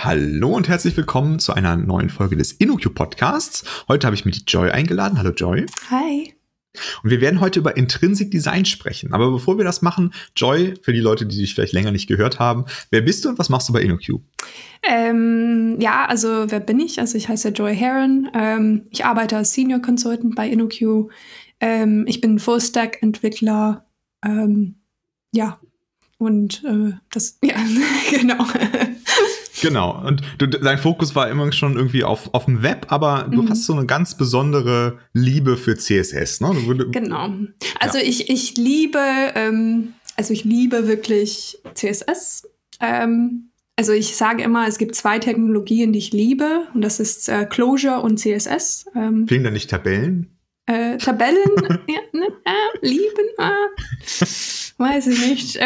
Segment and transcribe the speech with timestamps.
[0.00, 3.64] Hallo und herzlich willkommen zu einer neuen Folge des InnoQ Podcasts.
[3.88, 5.18] Heute habe ich mir die Joy eingeladen.
[5.18, 5.66] Hallo Joy.
[5.90, 6.34] Hi.
[7.02, 9.12] Und wir werden heute über Intrinsic Design sprechen.
[9.12, 12.38] Aber bevor wir das machen, Joy, für die Leute, die dich vielleicht länger nicht gehört
[12.38, 14.20] haben, wer bist du und was machst du bei InnoQ?
[14.84, 17.00] Ähm, ja, also wer bin ich?
[17.00, 18.30] Also ich heiße Joy Heron.
[18.34, 21.10] Ähm, ich arbeite als Senior Consultant bei InnoQ.
[21.58, 23.84] Ähm, ich bin Full-Stack-Entwickler.
[24.24, 24.76] Ähm,
[25.32, 25.58] ja,
[26.18, 27.56] und äh, das, ja,
[28.10, 28.46] genau.
[29.60, 30.02] Genau.
[30.06, 33.50] Und du, dein Fokus war immer schon irgendwie auf, auf dem Web, aber du mhm.
[33.50, 36.50] hast so eine ganz besondere Liebe für CSS, ne?
[36.66, 37.30] Würde, genau.
[37.80, 38.04] Also ja.
[38.04, 38.98] ich, ich liebe,
[39.34, 42.48] ähm, also ich liebe wirklich CSS.
[42.80, 47.28] Ähm, also ich sage immer, es gibt zwei Technologien, die ich liebe, und das ist
[47.28, 48.86] äh, Closure und CSS.
[48.96, 50.36] Ähm, Fehlen da nicht Tabellen?
[50.66, 51.38] Äh, Tabellen,
[51.86, 54.24] ja, ne, äh, lieben, äh,
[54.78, 55.58] weiß ich nicht.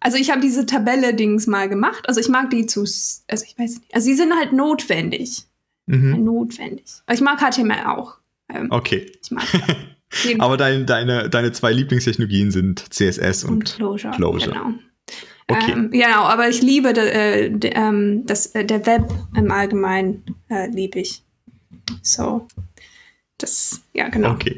[0.00, 2.08] Also ich habe diese Tabelle-Dings mal gemacht.
[2.08, 3.94] Also ich mag die zu, also ich weiß nicht.
[3.94, 5.44] Also sie sind halt notwendig.
[5.86, 6.24] Mhm.
[6.24, 6.84] Notwendig.
[7.06, 8.18] Aber ich mag HTML auch.
[8.48, 9.10] Ähm, okay.
[9.22, 9.44] Ich mag
[10.38, 14.12] Aber dein, deine, deine zwei Lieblingstechnologien sind CSS und, und Closure.
[14.12, 14.52] Closure.
[14.52, 14.74] Genau.
[15.48, 15.72] Okay.
[15.72, 21.00] Ähm, genau, aber ich liebe äh, ähm, das, äh, der Web im Allgemeinen äh, liebe
[21.00, 21.22] ich.
[22.02, 22.46] So.
[23.38, 24.32] Das, ja, genau.
[24.32, 24.56] Okay.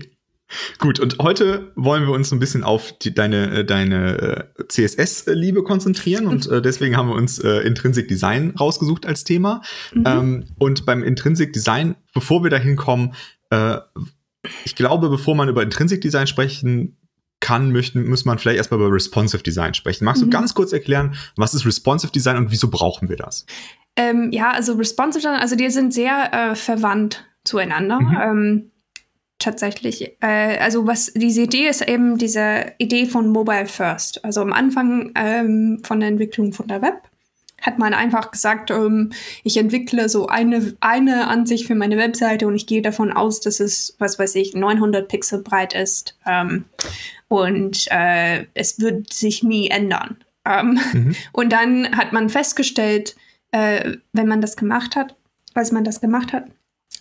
[0.79, 5.65] Gut, und heute wollen wir uns ein bisschen auf die, deine, äh, deine äh, CSS-Liebe
[5.65, 9.63] konzentrieren und äh, deswegen haben wir uns äh, Intrinsic Design rausgesucht als Thema.
[9.93, 10.05] Mhm.
[10.07, 13.15] Ähm, und beim Intrinsic Design, bevor wir dahin kommen,
[13.51, 13.79] äh,
[14.65, 16.97] ich glaube, bevor man über Intrinsic Design sprechen
[17.41, 20.05] kann, möchten, muss man vielleicht erstmal über Responsive Design sprechen.
[20.05, 20.31] Magst mhm.
[20.31, 23.47] du ganz kurz erklären, was ist Responsive Design und wieso brauchen wir das?
[23.97, 28.01] Ähm, ja, also Responsive Design, also die sind sehr äh, verwandt zueinander.
[28.01, 28.19] Mhm.
[28.21, 28.71] Ähm,
[29.39, 30.17] tatsächlich.
[30.20, 34.25] Äh, also was diese Idee ist eben diese Idee von Mobile First.
[34.25, 37.03] Also am Anfang ähm, von der Entwicklung von der Web
[37.61, 39.12] hat man einfach gesagt, ähm,
[39.43, 43.61] ich entwickle so eine, eine Ansicht für meine Webseite und ich gehe davon aus, dass
[43.61, 46.66] es, was weiß ich, 900 Pixel breit ist ähm,
[47.28, 50.19] und äh, es wird sich nie ändern.
[50.44, 51.16] Ähm, mhm.
[51.32, 53.16] Und dann hat man festgestellt,
[53.50, 55.16] äh, wenn man das gemacht hat,
[55.55, 56.44] was man das gemacht hat,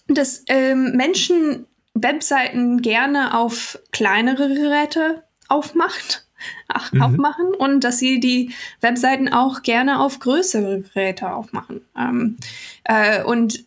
[0.07, 6.28] dass ähm, Menschen Webseiten gerne auf kleinere Geräte aufmacht,
[6.67, 7.01] ach, mhm.
[7.01, 11.81] aufmachen und dass sie die Webseiten auch gerne auf größere Geräte aufmachen.
[11.97, 12.38] Ähm,
[12.84, 13.66] äh, und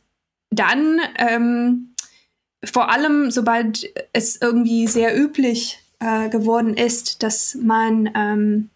[0.50, 1.94] dann, ähm,
[2.64, 8.70] vor allem, sobald es irgendwie sehr üblich äh, geworden ist, dass man ähm,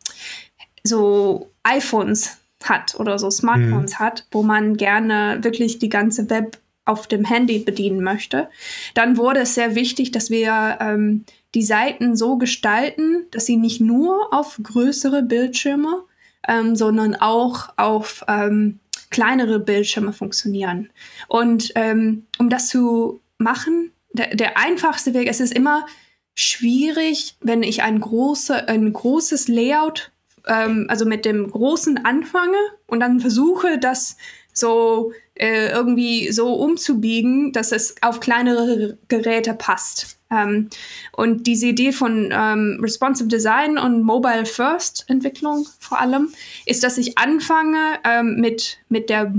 [0.83, 3.99] so iPhones hat oder so Smartphones mhm.
[3.99, 8.49] hat, wo man gerne wirklich die ganze Web auf dem Handy bedienen möchte,
[8.95, 13.81] dann wurde es sehr wichtig, dass wir ähm, die Seiten so gestalten, dass sie nicht
[13.81, 16.03] nur auf größere Bildschirme,
[16.49, 20.91] ähm, sondern auch auf ähm, kleinere Bildschirme funktionieren.
[21.29, 25.87] Und ähm, um das zu machen, der, der einfachste Weg, es ist immer
[26.35, 30.11] schwierig, wenn ich ein, große, ein großes Layout,
[30.47, 32.57] ähm, also mit dem großen anfange
[32.87, 34.17] und dann versuche, das
[34.53, 40.19] so äh, irgendwie so umzubiegen, dass es auf kleinere Geräte passt.
[40.31, 40.69] Ähm,
[41.13, 46.33] und diese Idee von ähm, Responsive Design und Mobile First Entwicklung vor allem
[46.67, 49.33] ist, dass ich anfange ähm, mit, mit der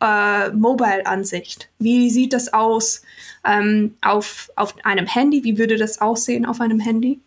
[0.00, 1.68] äh, Mobile-Ansicht.
[1.78, 3.02] Wie sieht das aus
[3.44, 5.44] ähm, auf, auf einem Handy?
[5.44, 7.20] Wie würde das aussehen auf einem Handy?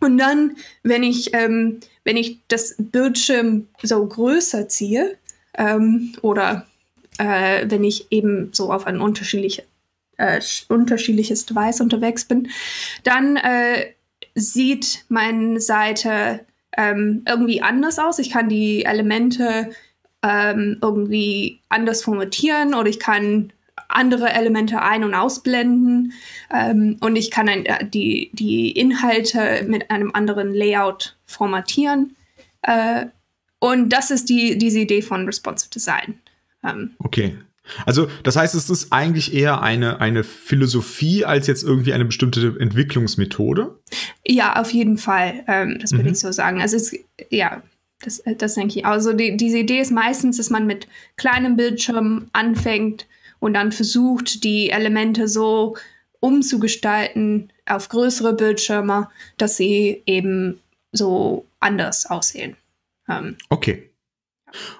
[0.00, 5.18] Und dann, wenn ich, ähm, wenn ich das Bildschirm so größer ziehe,
[5.56, 6.66] ähm, oder
[7.18, 9.64] äh, wenn ich eben so auf ein unterschiedliche,
[10.16, 12.48] äh, unterschiedliches Device unterwegs bin,
[13.02, 13.92] dann äh,
[14.34, 16.40] sieht meine Seite
[16.76, 18.18] ähm, irgendwie anders aus.
[18.18, 19.70] Ich kann die Elemente
[20.22, 23.52] ähm, irgendwie anders formatieren oder ich kann
[23.88, 26.12] andere Elemente ein- und ausblenden
[26.52, 32.16] ähm, und ich kann ein, äh, die, die Inhalte mit einem anderen Layout formatieren.
[32.62, 33.06] Äh,
[33.58, 36.18] und das ist die, diese Idee von Responsive Design.
[36.64, 37.36] Ähm, okay.
[37.86, 42.56] Also, das heißt, es ist eigentlich eher eine, eine Philosophie als jetzt irgendwie eine bestimmte
[42.58, 43.78] Entwicklungsmethode?
[44.26, 45.44] Ja, auf jeden Fall.
[45.46, 46.12] Ähm, das würde mhm.
[46.12, 46.60] ich so sagen.
[46.60, 46.94] Also, es,
[47.30, 47.62] ja,
[48.02, 48.86] das, das denke ich.
[48.86, 53.06] Also, die, diese Idee ist meistens, dass man mit kleinem Bildschirm anfängt
[53.40, 55.76] und dann versucht, die Elemente so
[56.20, 60.60] umzugestalten auf größere Bildschirme, dass sie eben
[60.92, 62.56] so anders aussehen.
[63.08, 63.90] Ähm, okay.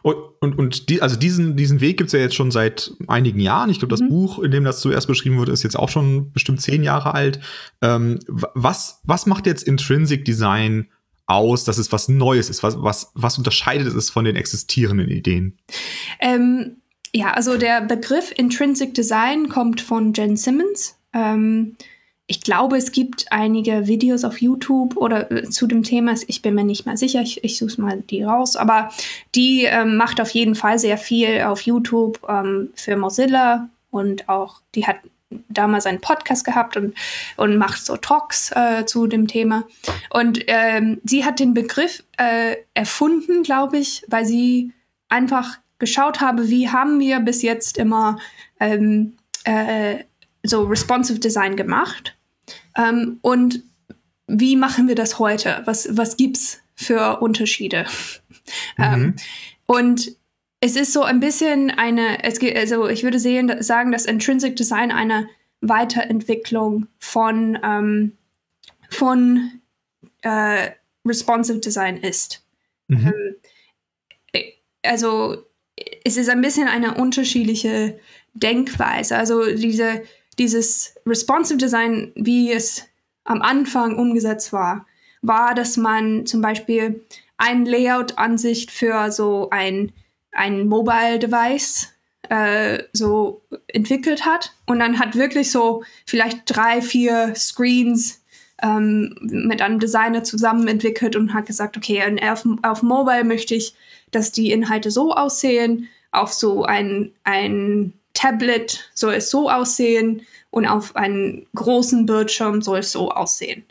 [0.03, 3.41] Und, und, und die, also diesen, diesen Weg gibt es ja jetzt schon seit einigen
[3.41, 3.71] Jahren.
[3.71, 4.09] Ich glaube, das mhm.
[4.09, 7.41] Buch, in dem das zuerst beschrieben wurde, ist jetzt auch schon bestimmt zehn Jahre alt.
[7.83, 10.89] Ähm, was, was macht jetzt Intrinsic Design
[11.27, 12.63] aus, dass es was Neues ist?
[12.63, 15.59] Was, was, was unterscheidet es von den existierenden Ideen?
[16.21, 16.77] Ähm,
[17.15, 20.97] ja, also der Begriff Intrinsic Design kommt von Jen Simmons.
[21.13, 21.77] Ähm,
[22.27, 26.15] ich glaube, es gibt einige Videos auf YouTube oder äh, zu dem Thema.
[26.27, 27.21] Ich bin mir nicht mehr sicher.
[27.21, 28.57] Ich, ich suche mal die raus.
[28.57, 28.91] Aber
[29.35, 34.61] die ähm, macht auf jeden Fall sehr viel auf YouTube ähm, für Mozilla und auch
[34.75, 34.97] die hat
[35.49, 36.95] damals einen Podcast gehabt und,
[37.37, 39.65] und macht so Talks äh, zu dem Thema.
[40.11, 44.73] Und ähm, sie hat den Begriff äh, erfunden, glaube ich, weil sie
[45.09, 48.19] einfach geschaut habe, wie haben wir bis jetzt immer
[48.61, 50.05] ähm, äh,
[50.45, 52.17] so responsive Design gemacht
[52.77, 53.63] ähm, und
[54.27, 55.63] wie machen wir das heute?
[55.65, 57.87] Was, was es für Unterschiede?
[58.77, 58.85] Mhm.
[58.85, 59.17] ähm,
[59.65, 60.17] und
[60.61, 64.55] es ist so ein bisschen eine, es geht, also ich würde sehen, sagen, dass Intrinsic
[64.57, 65.29] Design eine
[65.63, 68.13] Weiterentwicklung von, ähm,
[68.91, 69.61] von
[70.21, 70.73] äh,
[71.07, 72.45] Responsive Design ist.
[72.89, 73.07] Mhm.
[73.07, 73.35] Ähm,
[74.33, 74.53] äh,
[74.83, 75.47] also
[76.05, 77.99] es ist ein bisschen eine unterschiedliche
[78.35, 79.17] Denkweise.
[79.17, 80.03] Also diese,
[80.39, 82.85] dieses Responsive Design, wie es
[83.25, 84.87] am Anfang umgesetzt war,
[85.23, 87.05] war, dass man zum Beispiel
[87.37, 89.93] ein Layout-Ansicht für so ein,
[90.33, 91.89] ein Mobile-Device
[92.29, 98.23] äh, so entwickelt hat und dann hat wirklich so vielleicht drei, vier Screens
[98.63, 103.75] ähm, mit einem Designer zusammen entwickelt und hat gesagt, okay, auf, auf Mobile möchte ich,
[104.11, 110.67] dass die Inhalte so aussehen, auf so ein, ein Tablet soll es so aussehen und
[110.67, 113.65] auf einem großen Bildschirm soll es so aussehen.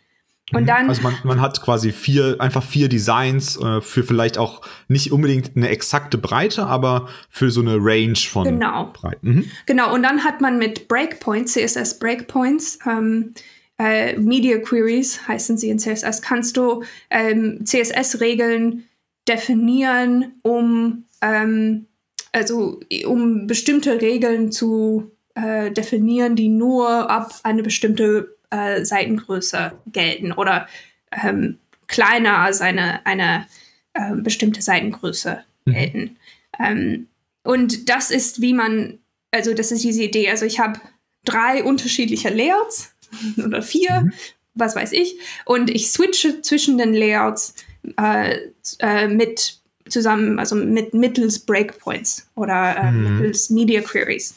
[0.51, 0.67] Und mhm.
[0.67, 5.11] dann, also man, man hat quasi vier, einfach vier Designs äh, für vielleicht auch nicht
[5.11, 8.91] unbedingt eine exakte Breite, aber für so eine Range von genau.
[8.93, 9.27] Breiten.
[9.27, 9.51] Mhm.
[9.65, 13.33] Genau, und dann hat man mit Breakpoints, CSS Breakpoints, ähm,
[13.79, 18.83] äh, Media Queries heißen sie in CSS, kannst du ähm, CSS-Regeln
[19.27, 21.87] definieren, um ähm,
[22.33, 30.31] also um bestimmte Regeln zu äh, definieren, die nur ab eine bestimmte äh, Seitengröße gelten
[30.31, 30.67] oder
[31.11, 33.47] ähm, kleiner als eine, eine
[33.93, 35.73] äh, bestimmte Seitengröße mhm.
[35.73, 36.17] gelten.
[36.59, 37.07] Ähm,
[37.43, 38.99] und das ist, wie man,
[39.31, 40.29] also das ist diese Idee.
[40.29, 40.79] Also ich habe
[41.25, 42.95] drei unterschiedliche Layouts
[43.43, 44.13] oder vier, mhm.
[44.53, 47.55] was weiß ich, und ich switche zwischen den Layouts
[47.97, 48.37] äh,
[48.79, 49.59] äh, mit
[49.93, 53.19] zusammen, also mit mittels Breakpoints oder äh, mhm.
[53.19, 54.35] mittels Media Queries.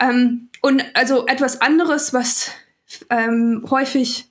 [0.00, 2.50] Ähm, und also etwas anderes, was
[3.08, 4.30] ähm, häufig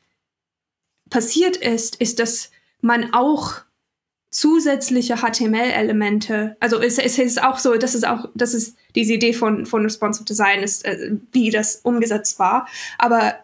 [1.10, 2.52] passiert ist, ist, dass
[2.82, 3.62] man auch
[4.30, 9.32] zusätzliche HTML-Elemente, also es, es, ist auch so, das ist auch, das ist diese Idee
[9.32, 12.68] von, von Responsive Design, ist, äh, wie das umgesetzt war.
[12.98, 13.36] Aber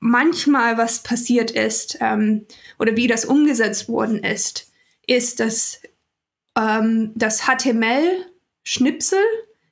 [0.00, 2.46] manchmal, was passiert ist, ähm,
[2.80, 4.67] oder wie das umgesetzt worden ist,
[5.08, 5.80] ist, dass
[6.56, 9.18] ähm, das HTML-Schnipsel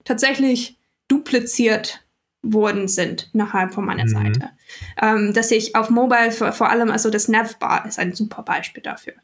[0.04, 0.78] tatsächlich
[1.08, 2.02] dupliziert
[2.42, 4.08] worden sind innerhalb von meiner mhm.
[4.08, 4.50] Seite.
[5.00, 8.82] Ähm, dass ich auf Mobile vor, vor, allem, also das Navbar ist ein super Beispiel
[8.82, 9.14] dafür.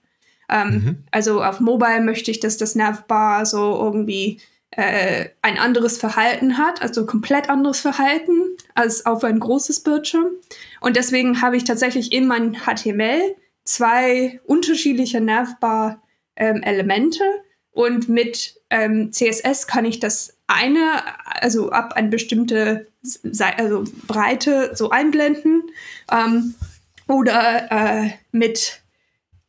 [0.49, 1.05] Ähm, mhm.
[1.11, 4.41] Also auf Mobile möchte ich, dass das Navbar so irgendwie
[4.73, 10.29] äh, ein anderes Verhalten hat, also komplett anderes Verhalten als auf ein großes Bildschirm.
[10.81, 16.02] Und deswegen habe ich tatsächlich in meinem HTML zwei unterschiedliche Navbar-Elemente
[16.37, 16.63] ähm,
[17.73, 22.87] und mit ähm, CSS kann ich das eine, also ab eine bestimmte
[23.41, 25.65] also Breite so einblenden
[26.11, 26.55] ähm,
[27.09, 28.83] oder äh, mit,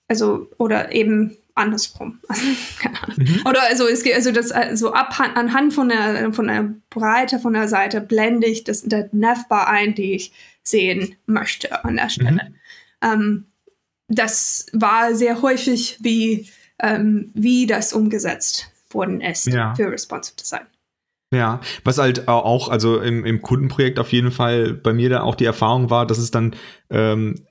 [0.08, 2.20] also oder eben andersrum.
[3.18, 3.42] mhm.
[3.46, 7.54] Oder also es geht also das also ab anhand von der von der Breite von
[7.54, 10.32] der Seite blende ich das der Navbar ein, die ich
[10.64, 12.32] sehen möchte an der Stelle.
[12.32, 12.56] Mhm.
[13.02, 13.46] Ähm,
[14.08, 16.50] das war sehr häufig wie
[16.84, 19.74] ähm, wie das umgesetzt worden ist ja.
[19.74, 20.68] für responsive Design.
[21.34, 25.34] Ja, was halt auch, also im, im Kundenprojekt auf jeden Fall bei mir da auch
[25.34, 26.56] die Erfahrung war, dass es dann
[26.92, 27.48] ähm,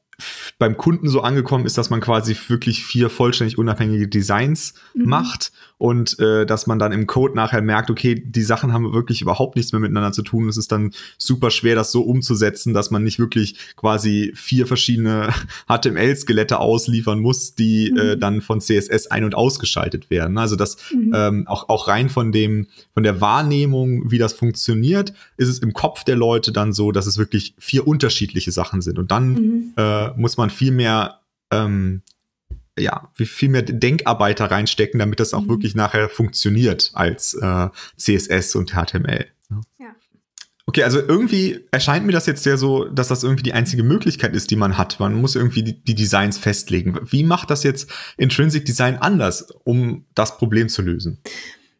[0.58, 5.08] beim Kunden so angekommen ist, dass man quasi wirklich vier vollständig unabhängige Designs mhm.
[5.08, 9.20] macht und äh, dass man dann im Code nachher merkt, okay, die Sachen haben wirklich
[9.20, 10.48] überhaupt nichts mehr miteinander zu tun.
[10.48, 15.30] Es ist dann super schwer, das so umzusetzen, dass man nicht wirklich quasi vier verschiedene
[15.68, 17.98] HTML-Skelette ausliefern muss, die äh, mhm.
[17.98, 20.38] äh, dann von CSS ein- und ausgeschaltet werden.
[20.38, 21.12] Also das mhm.
[21.16, 25.72] ähm, auch, auch rein von dem, von der Wahrnehmung, wie das funktioniert, ist es im
[25.72, 29.00] Kopf der Leute dann so, dass es wirklich vier unterschiedliche Sachen sind.
[29.00, 29.72] Und dann mhm.
[29.76, 31.18] äh, muss man viel mehr
[31.50, 32.02] ähm,
[32.78, 35.48] ja, wie viel mehr Denkarbeiter reinstecken, damit das auch mhm.
[35.48, 39.26] wirklich nachher funktioniert als äh, CSS und HTML.
[39.78, 39.94] Ja.
[40.64, 44.34] Okay, also irgendwie erscheint mir das jetzt sehr so, dass das irgendwie die einzige Möglichkeit
[44.34, 45.00] ist, die man hat.
[45.00, 46.98] Man muss irgendwie die, die Designs festlegen.
[47.02, 51.18] Wie macht das jetzt Intrinsic Design anders, um das Problem zu lösen?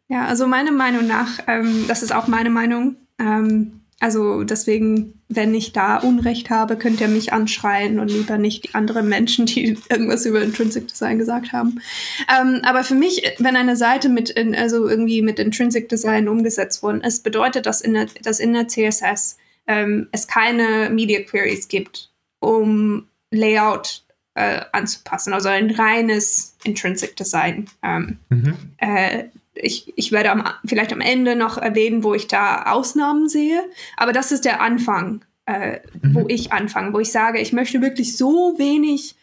[0.09, 5.53] Ja, also meiner Meinung nach, ähm, das ist auch meine Meinung, ähm, also deswegen, wenn
[5.55, 9.77] ich da Unrecht habe, könnt ihr mich anschreien und lieber nicht die anderen Menschen, die
[9.89, 11.81] irgendwas über Intrinsic Design gesagt haben.
[12.29, 16.83] Ähm, aber für mich, wenn eine Seite mit in, also irgendwie mit Intrinsic Design umgesetzt
[16.83, 21.67] worden ist, bedeutet das in der, dass in der CSS ähm, es keine Media Queries
[21.67, 24.03] gibt, um Layout
[24.35, 25.33] äh, anzupassen.
[25.33, 27.67] Also ein reines Intrinsic Design.
[27.83, 28.55] Ähm, mhm.
[28.77, 33.63] äh, ich, ich werde am, vielleicht am Ende noch erwähnen, wo ich da Ausnahmen sehe.
[33.97, 36.15] Aber das ist der Anfang, äh, mhm.
[36.15, 39.15] wo ich anfange, wo ich sage, ich möchte wirklich so wenig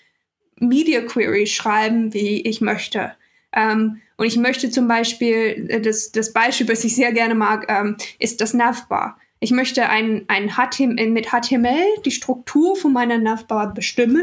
[0.57, 3.13] Media Query schreiben, wie ich möchte.
[3.53, 7.67] Ähm, und ich möchte zum Beispiel, äh, das, das Beispiel, was ich sehr gerne mag,
[7.69, 9.19] ähm, ist das Navbar.
[9.41, 14.23] Ich möchte ein, ein HTML, mit HTML die Struktur von meiner Navbar bestimmen,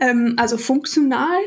[0.00, 1.38] ähm, also funktional.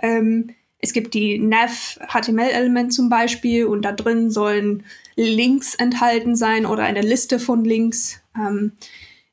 [0.00, 4.84] Ähm, es gibt die nav HTML-Element zum Beispiel und da drin sollen
[5.16, 8.20] Links enthalten sein oder eine Liste von Links.
[8.36, 8.72] Ähm,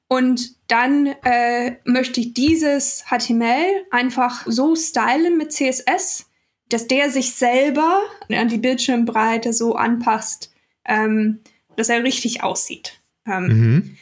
[0.09, 6.29] und dann äh, möchte ich dieses HTML einfach so stylen mit CSS,
[6.69, 10.53] dass der sich selber an die Bildschirmbreite so anpasst,
[10.85, 11.39] ähm,
[11.75, 13.01] dass er richtig aussieht.
[13.25, 13.97] Ähm, mhm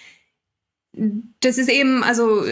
[1.41, 2.43] das ist eben, also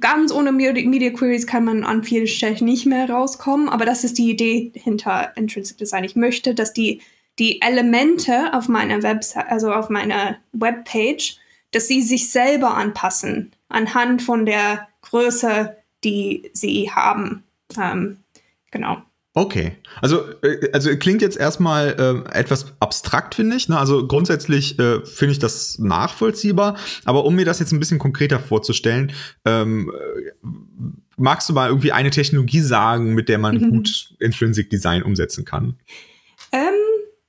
[0.00, 4.18] ganz ohne Media Queries kann man an vielen Stellen nicht mehr rauskommen, aber das ist
[4.18, 6.04] die Idee hinter Intrinsic Design.
[6.04, 7.00] Ich möchte, dass die,
[7.38, 11.38] die Elemente auf meiner Website, also auf meiner Webpage,
[11.70, 17.42] dass sie sich selber anpassen anhand von der Größe, die sie haben.
[17.78, 18.18] Ähm,
[18.70, 19.02] genau.
[19.34, 23.66] Okay, also äh, also klingt jetzt erstmal äh, etwas abstrakt, finde ich.
[23.68, 23.78] Ne?
[23.78, 28.38] Also grundsätzlich äh, finde ich das nachvollziehbar, aber um mir das jetzt ein bisschen konkreter
[28.38, 29.12] vorzustellen,
[29.46, 30.46] ähm, äh,
[31.16, 33.70] magst du mal irgendwie eine Technologie sagen, mit der man mhm.
[33.70, 35.78] gut Intrinsic Design umsetzen kann?
[36.52, 36.74] Ähm,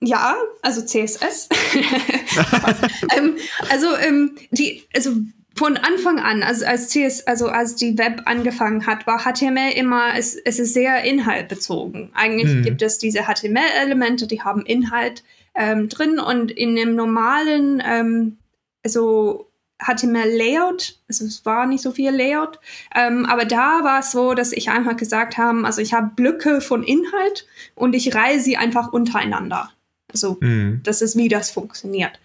[0.02, 1.48] ja, also CSS.
[3.18, 3.38] ähm,
[3.70, 5.12] also ähm, die, also
[5.56, 10.18] von Anfang an, also als CS, also als die Web angefangen hat, war HTML immer,
[10.18, 12.10] es, es ist sehr inhaltbezogen.
[12.14, 12.64] Eigentlich mhm.
[12.64, 18.38] gibt es diese HTML-Elemente, die haben Inhalt ähm, drin und in dem normalen, ähm,
[18.84, 22.60] also HTML-Layout, also es war nicht so viel Layout,
[22.96, 26.62] ähm, aber da war es so, dass ich einfach gesagt habe, also ich habe Blöcke
[26.62, 27.46] von Inhalt
[27.76, 29.72] und ich reihe sie einfach untereinander.
[30.14, 30.80] So, mhm.
[30.84, 32.18] das ist, wie das funktioniert.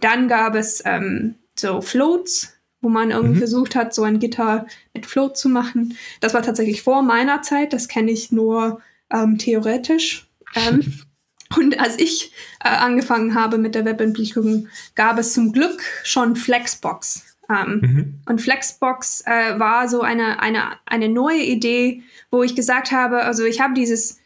[0.04, 3.38] dann gab es ähm, so Floats, wo man irgendwie mhm.
[3.38, 5.96] versucht hat, so ein Gitter mit Float zu machen.
[6.20, 8.80] Das war tatsächlich vor meiner Zeit, das kenne ich nur
[9.10, 10.28] ähm, theoretisch.
[10.54, 11.00] Ähm,
[11.56, 12.32] und als ich
[12.62, 17.24] äh, angefangen habe mit der Webentwicklung, gab es zum Glück schon Flexbox.
[17.48, 18.20] Ähm, mhm.
[18.26, 23.44] Und Flexbox äh, war so eine, eine, eine neue Idee, wo ich gesagt habe, also
[23.44, 24.18] ich habe dieses,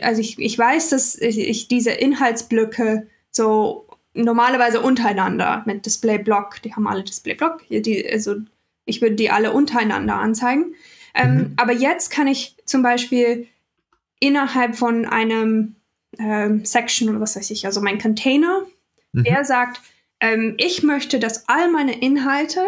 [0.00, 6.62] also ich, ich weiß, dass ich, ich diese Inhaltsblöcke so normalerweise untereinander mit Display-Block.
[6.62, 7.64] Die haben alle Display-Block.
[8.10, 8.36] Also
[8.84, 10.74] ich würde die alle untereinander anzeigen.
[11.14, 11.52] Ähm, mhm.
[11.56, 13.46] Aber jetzt kann ich zum Beispiel
[14.20, 15.76] innerhalb von einem
[16.18, 18.62] ähm, Section oder was weiß ich, also mein Container,
[19.12, 19.24] mhm.
[19.24, 19.80] der sagt,
[20.20, 22.60] ähm, ich möchte, dass all meine Inhalte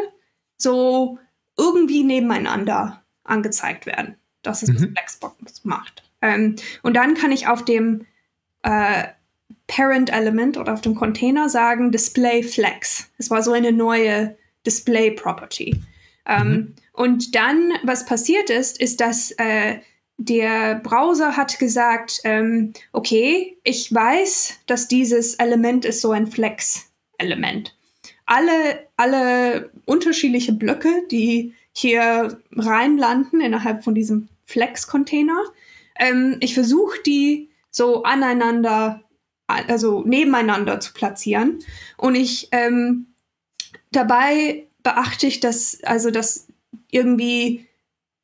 [0.56, 1.18] so
[1.56, 4.16] irgendwie nebeneinander angezeigt werden.
[4.42, 4.92] Das ist, was mhm.
[4.92, 6.02] Flexbox macht.
[6.20, 8.06] Ähm, und dann kann ich auf dem
[8.62, 9.04] äh,
[9.66, 13.10] Parent Element oder auf dem Container sagen Display Flex.
[13.18, 14.36] Es war so eine neue
[14.66, 15.80] Display Property.
[16.26, 16.74] Ähm, mhm.
[16.92, 19.78] Und dann, was passiert ist, ist, dass äh,
[20.16, 27.76] der Browser hat gesagt, ähm, okay, ich weiß, dass dieses Element ist so ein Flex-Element.
[28.26, 35.42] Alle, alle unterschiedliche Blöcke, die hier reinlanden innerhalb von diesem Flex-Container,
[35.98, 39.03] ähm, ich versuche die so aneinander
[39.46, 41.58] also nebeneinander zu platzieren.
[41.96, 43.06] Und ich ähm,
[43.92, 46.46] dabei beachte ich, dass also dass
[46.90, 47.66] irgendwie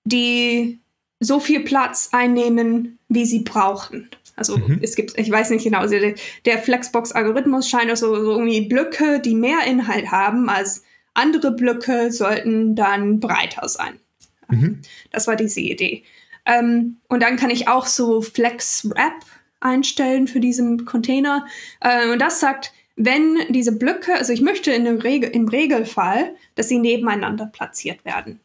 [0.05, 0.81] die
[1.21, 4.09] so viel Platz einnehmen, wie sie brauchen.
[4.37, 4.79] Also mhm.
[4.81, 6.15] es gibt, ich weiß nicht genau, also der,
[6.47, 12.75] der Flexbox-Algorithmus scheint so, so irgendwie Blöcke, die mehr Inhalt haben als andere Blöcke sollten
[12.75, 14.01] dann breiter sein.
[14.49, 14.81] Mhm.
[15.11, 16.05] Das war diese Idee.
[16.47, 19.25] Ähm, und dann kann ich auch so Flex Wrap
[19.61, 21.47] einstellen für diesen Container.
[21.81, 26.69] Äh, und das sagt, wenn diese Blöcke, also ich möchte in Regel, im Regelfall, dass
[26.69, 28.41] sie nebeneinander platziert werden.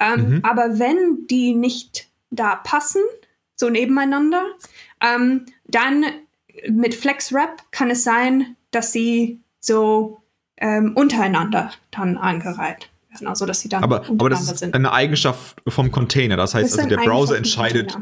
[0.00, 0.44] Ähm, mhm.
[0.44, 3.02] Aber wenn die nicht da passen,
[3.54, 4.44] so nebeneinander,
[5.00, 6.04] ähm, dann
[6.68, 10.22] mit FlexWrap kann es sein, dass sie so
[10.56, 14.74] ähm, untereinander dann angereiht werden, also dass sie dann aber, aber das ist sind.
[14.74, 16.36] eine Eigenschaft vom Container.
[16.36, 17.96] Das heißt, also der Browser entscheidet,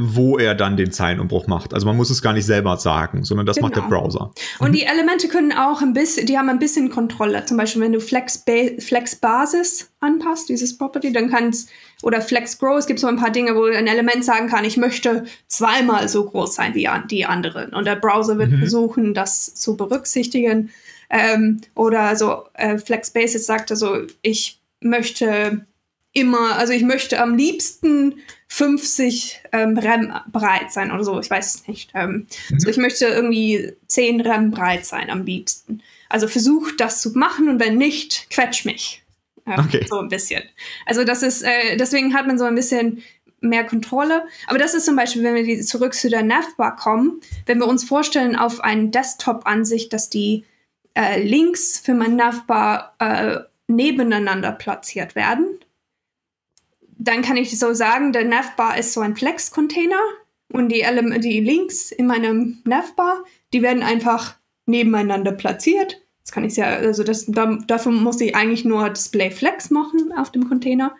[0.00, 1.74] wo er dann den Zeilenumbruch macht.
[1.74, 3.66] Also man muss es gar nicht selber sagen, sondern das genau.
[3.66, 4.00] macht der genau.
[4.00, 4.30] Browser.
[4.60, 4.74] Und mhm.
[4.74, 7.44] die Elemente können auch ein bisschen, die haben ein bisschen Kontrolle.
[7.46, 11.68] Zum Beispiel, wenn du Flex, ba Flex Basis anpasst, dieses Property, dann kannst
[12.04, 14.76] oder Flex Grow, es gibt so ein paar Dinge, wo ein Element sagen kann, ich
[14.76, 17.74] möchte zweimal so groß sein wie die anderen.
[17.74, 18.58] Und der Browser wird mhm.
[18.58, 20.70] versuchen, das zu berücksichtigen.
[21.10, 25.66] Ähm, oder so äh, Flex Basis sagt also, ich möchte
[26.18, 31.54] immer, also ich möchte am liebsten 50 ähm, Rem breit sein oder so, ich weiß
[31.54, 31.90] es nicht.
[31.94, 32.26] Ähm, mhm.
[32.54, 35.82] Also ich möchte irgendwie 10 Rem breit sein am liebsten.
[36.08, 39.02] Also versuch das zu machen und wenn nicht, quetsch mich.
[39.46, 39.86] Ja, okay.
[39.88, 40.42] So ein bisschen.
[40.86, 43.02] Also das ist, äh, deswegen hat man so ein bisschen
[43.40, 44.26] mehr Kontrolle.
[44.46, 47.66] Aber das ist zum Beispiel, wenn wir die, zurück zu der Navbar kommen, wenn wir
[47.66, 50.44] uns vorstellen auf einen Desktop-Ansicht, dass die
[50.94, 55.58] äh, Links für mein Navbar äh, nebeneinander platziert werden
[56.98, 60.00] dann kann ich so sagen, der Navbar ist so ein Flex-Container
[60.52, 64.36] und die, Ele die Links in meinem Navbar, die werden einfach
[64.66, 66.02] nebeneinander platziert.
[66.24, 70.12] Das kann ich ja, also das, da, dafür muss ich eigentlich nur Display Flex machen
[70.16, 70.94] auf dem Container.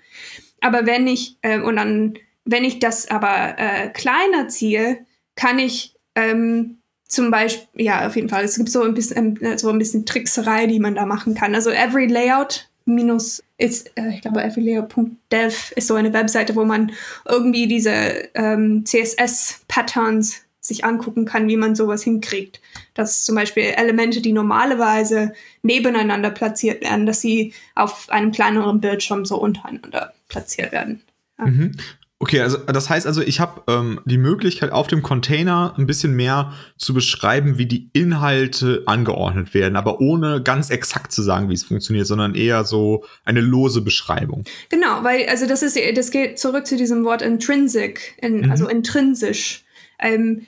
[0.60, 2.14] Aber wenn ich, äh, und dann,
[2.44, 5.04] wenn ich das aber äh, kleiner ziehe,
[5.36, 9.58] kann ich ähm, zum Beispiel, ja, auf jeden Fall, es gibt so ein bisschen, äh,
[9.58, 11.54] so ein bisschen Trickserei, die man da machen kann.
[11.54, 16.92] Also every layout minus ist, äh, ich glaube, affiliate.dev ist so eine Webseite, wo man
[17.28, 22.60] irgendwie diese ähm, CSS-Patterns sich angucken kann, wie man sowas hinkriegt.
[22.94, 29.24] Dass zum Beispiel Elemente, die normalerweise nebeneinander platziert werden, dass sie auf einem kleineren Bildschirm
[29.24, 31.02] so untereinander platziert werden.
[31.38, 31.76] Mhm.
[32.20, 36.16] Okay, also das heißt also, ich habe ähm, die Möglichkeit, auf dem Container ein bisschen
[36.16, 41.54] mehr zu beschreiben, wie die Inhalte angeordnet werden, aber ohne ganz exakt zu sagen, wie
[41.54, 44.44] es funktioniert, sondern eher so eine lose Beschreibung.
[44.68, 48.50] Genau, weil also das ist, das geht zurück zu diesem Wort intrinsic, in, mhm.
[48.50, 49.64] also intrinsisch.
[50.00, 50.46] Ähm,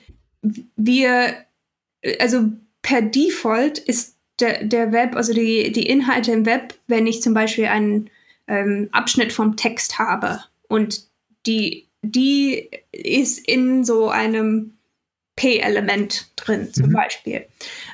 [0.75, 1.35] wir,
[2.19, 2.49] also
[2.81, 7.33] per Default ist der, der Web, also die, die Inhalte im Web, wenn ich zum
[7.33, 8.09] Beispiel einen
[8.47, 11.10] ähm, Abschnitt vom Text habe und
[11.45, 14.77] die, die ist in so einem
[15.35, 16.93] P-Element drin, zum mhm.
[16.93, 17.45] Beispiel.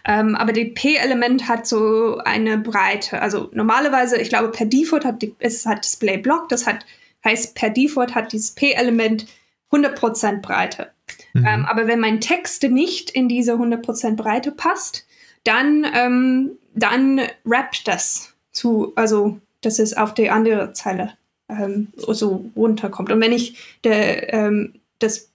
[0.06, 3.22] Ähm, aber die P-Element hat so eine Breite.
[3.22, 6.86] Also normalerweise, ich glaube, per Default hat die, es hat Display Block, das hat,
[7.24, 9.28] heißt, per Default hat dieses P-Element
[9.72, 10.92] 100% Breite.
[11.34, 11.46] Mhm.
[11.46, 15.06] Ähm, aber wenn mein Text nicht in diese 100% Breite passt,
[15.44, 21.14] dann, ähm, dann rappt das zu, also das ist auf die andere Zeile
[21.50, 23.12] ähm, so runterkommt.
[23.12, 25.32] Und wenn ich der, ähm, das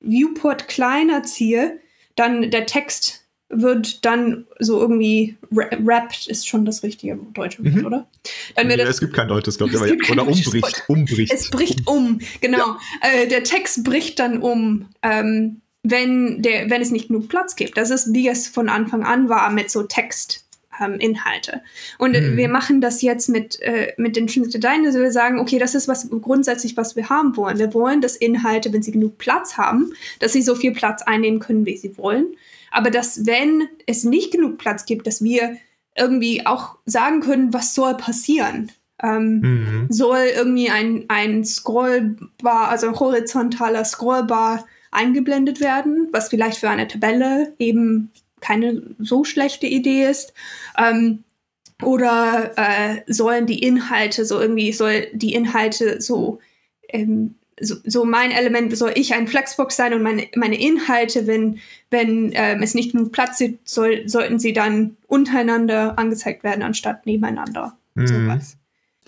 [0.00, 1.78] Viewport kleiner ziehe,
[2.16, 7.86] dann der Text wird dann so irgendwie wrapped, ist schon das richtige deutsche Wort, mhm.
[7.86, 8.08] oder?
[8.56, 11.32] Dann ja, es gibt kein deutsches, glaube ich, oder umbricht, umbricht.
[11.32, 12.58] Es bricht um, genau.
[12.58, 12.78] Ja.
[13.02, 17.76] Äh, der Text bricht dann um, ähm, wenn, der, wenn es nicht genug Platz gibt.
[17.76, 20.43] Das ist, wie es von Anfang an war mit so Text
[20.80, 21.62] ähm, Inhalte.
[21.98, 22.36] Und mhm.
[22.36, 25.88] wir machen das jetzt mit, äh, mit den Dateien, dass wir sagen, okay, das ist
[25.88, 27.58] was grundsätzlich, was wir haben wollen.
[27.58, 31.40] Wir wollen, dass Inhalte, wenn sie genug Platz haben, dass sie so viel Platz einnehmen
[31.40, 32.34] können, wie sie wollen.
[32.70, 35.56] Aber dass, wenn es nicht genug Platz gibt, dass wir
[35.96, 38.72] irgendwie auch sagen können, was soll passieren.
[39.02, 39.86] Ähm, mhm.
[39.90, 46.88] Soll irgendwie ein, ein Scrollbar, also ein horizontaler Scrollbar eingeblendet werden, was vielleicht für eine
[46.88, 48.12] Tabelle eben
[48.44, 50.34] keine so schlechte Idee ist.
[50.78, 51.24] Ähm,
[51.82, 56.40] oder äh, sollen die Inhalte so irgendwie, soll die Inhalte so,
[56.88, 61.58] ähm, so, so, mein Element, soll ich ein Flexbox sein und meine, meine Inhalte, wenn,
[61.90, 67.06] wenn ähm, es nicht genug Platz gibt, soll, sollten sie dann untereinander angezeigt werden, anstatt
[67.06, 67.76] nebeneinander.
[67.94, 68.06] Mhm.
[68.06, 68.56] Sowas.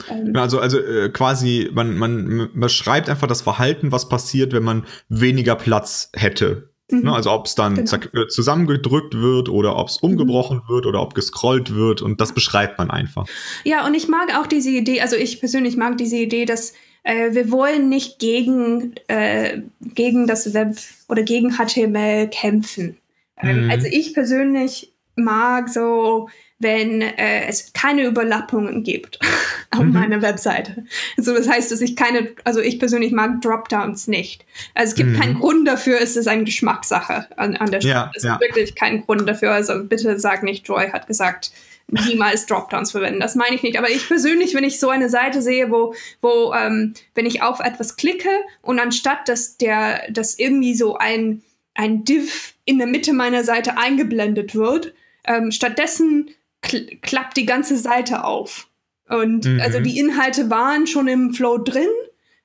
[0.08, 4.86] Ähm, also, also äh, quasi, man, man beschreibt einfach das Verhalten, was passiert, wenn man
[5.08, 7.08] weniger Platz hätte mhm.
[7.08, 7.96] Also ob es dann genau.
[8.14, 10.72] Äh, zusammengedrückt wird oder ob es umgebrochen mhm.
[10.72, 13.26] wird oder ob gescrollt wird und das beschreibt man einfach.
[13.64, 16.72] Ja, und ich mag auch diese Idee, also ich persönlich mag diese Idee, dass
[17.02, 20.76] äh, wir wollen nicht gegen, äh, gegen das Web
[21.08, 22.96] oder gegen HTML kämpfen.
[23.40, 23.70] Ähm, mhm.
[23.70, 29.18] Also ich persönlich mag so, wenn äh, es keine Überlappungen gibt
[29.70, 29.92] auf mhm.
[29.92, 30.84] meiner Webseite.
[31.16, 34.46] So, das heißt, dass ich keine, also ich persönlich mag Dropdowns nicht.
[34.74, 35.20] Also es gibt mhm.
[35.20, 37.94] keinen Grund dafür, es ist eine Geschmackssache an, an der Stelle.
[37.94, 38.36] Ja, es ja.
[38.36, 39.52] gibt wirklich keinen Grund dafür.
[39.52, 41.50] Also bitte sag nicht, Joy hat gesagt,
[41.88, 43.20] niemals Dropdowns verwenden.
[43.20, 43.78] Das meine ich nicht.
[43.78, 47.60] Aber ich persönlich, wenn ich so eine Seite sehe, wo, wo ähm, wenn ich auf
[47.60, 48.30] etwas klicke
[48.62, 51.42] und anstatt dass der, dass irgendwie so ein,
[51.74, 54.94] ein Div in der Mitte meiner Seite eingeblendet wird,
[55.26, 56.30] ähm, stattdessen
[56.62, 58.68] kl klappt die ganze Seite auf.
[59.08, 59.60] Und mhm.
[59.60, 61.88] also die Inhalte waren schon im Flow drin,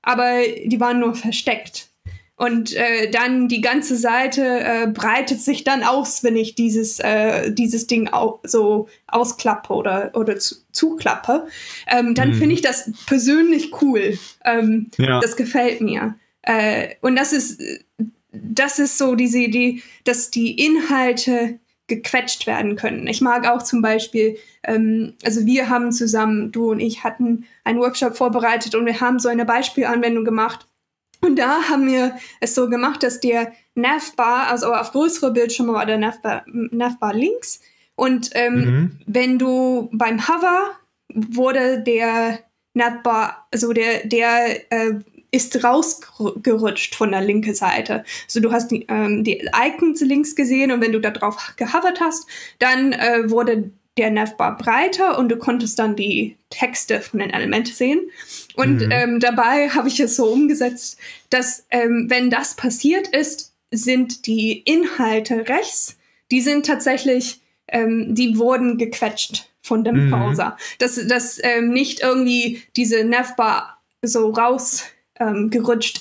[0.01, 1.91] aber die waren nur versteckt.
[2.41, 7.51] Und äh, dann die ganze Seite äh, breitet sich dann aus, wenn ich dieses, äh,
[7.53, 11.47] dieses Ding au so ausklappe oder, oder zu zuklappe.
[11.85, 12.33] Ähm, dann mhm.
[12.35, 14.17] finde ich das persönlich cool.
[14.43, 15.19] Ähm, ja.
[15.19, 16.15] Das gefällt mir.
[16.41, 17.61] Äh, und das ist,
[18.31, 21.59] das ist so diese Idee, dass die Inhalte
[21.91, 23.05] gequetscht werden können.
[23.07, 27.79] Ich mag auch zum Beispiel, ähm, also wir haben zusammen, du und ich hatten einen
[27.79, 30.67] Workshop vorbereitet und wir haben so eine Beispielanwendung gemacht
[31.21, 35.85] und da haben wir es so gemacht, dass der Navbar, also auf größere Bildschirme war
[35.85, 37.61] der Navbar, Navbar links.
[37.95, 38.99] Und ähm, mhm.
[39.05, 40.71] wenn du beim Hover
[41.13, 42.39] wurde der
[42.73, 44.93] Navbar, also der, der äh,
[45.31, 48.03] ist rausgerutscht von der linken Seite.
[48.25, 52.01] Also du hast die, ähm, die Icons links gesehen und wenn du da drauf gehovert
[52.01, 52.27] hast,
[52.59, 57.73] dann äh, wurde der Navbar breiter und du konntest dann die Texte von den Elementen
[57.73, 58.01] sehen.
[58.55, 58.91] Und mhm.
[58.91, 60.97] ähm, dabei habe ich es so umgesetzt,
[61.29, 65.97] dass ähm, wenn das passiert ist, sind die Inhalte rechts,
[66.29, 70.11] die sind tatsächlich, ähm, die wurden gequetscht von dem mhm.
[70.11, 70.57] Browser.
[70.79, 75.51] Dass, dass ähm, nicht irgendwie diese Navbar so rausgerutscht ähm,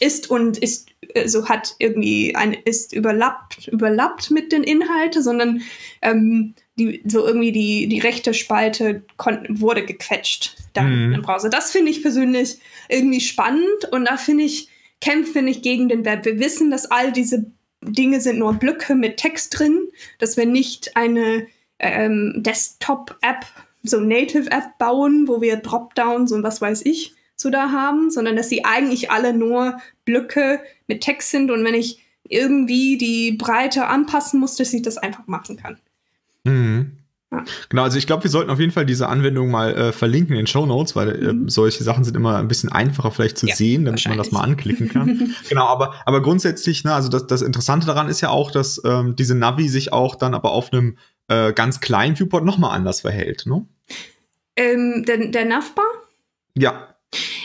[0.00, 5.62] ist und ist äh, so hat irgendwie ein ist überlappt überlappt mit den Inhalten, sondern
[6.00, 9.02] ähm, die, so irgendwie die, die rechte Spalte
[9.48, 11.14] wurde gequetscht dann mhm.
[11.14, 11.50] im Browser.
[11.50, 14.68] Das finde ich persönlich irgendwie spannend und da finde ich,
[15.00, 16.24] kämpfe ich gegen den Web.
[16.24, 17.46] Wir wissen, dass all diese
[17.82, 21.46] Dinge sind nur Blöcke mit Text drin, dass wir nicht eine
[21.78, 23.44] ähm, Desktop-App,
[23.82, 28.48] so Native-App bauen, wo wir Dropdowns und was weiß ich so da haben, sondern dass
[28.48, 34.40] sie eigentlich alle nur Blöcke mit Text sind und wenn ich irgendwie die Breite anpassen
[34.40, 35.78] muss, dass ich das einfach machen kann.
[36.44, 36.92] Mhm.
[37.32, 37.44] Ja.
[37.68, 40.42] Genau, also ich glaube, wir sollten auf jeden Fall diese Anwendung mal äh, verlinken in
[40.42, 41.48] den Show Notes, weil äh, mhm.
[41.48, 44.42] solche Sachen sind immer ein bisschen einfacher vielleicht zu ja, sehen, damit man das mal
[44.42, 45.34] anklicken kann.
[45.48, 49.14] genau, aber, aber grundsätzlich, ne, also das, das Interessante daran ist ja auch, dass ähm,
[49.14, 50.98] diese Navi sich auch dann aber auf einem
[51.28, 53.64] äh, ganz kleinen Viewport nochmal anders verhält, ne?
[54.56, 55.84] Ähm, der, der Navbar?
[56.56, 56.89] Ja.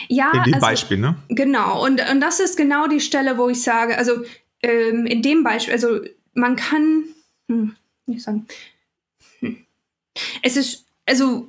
[0.08, 1.16] Ja, in dem also, Beispiel, ne?
[1.28, 4.24] Genau, und, und das ist genau die Stelle, wo ich sage, also
[4.62, 6.00] ähm, in dem Beispiel, also
[6.34, 7.04] man kann,
[7.48, 7.74] hm,
[8.06, 8.46] wie sagen,
[10.42, 11.48] es ist, also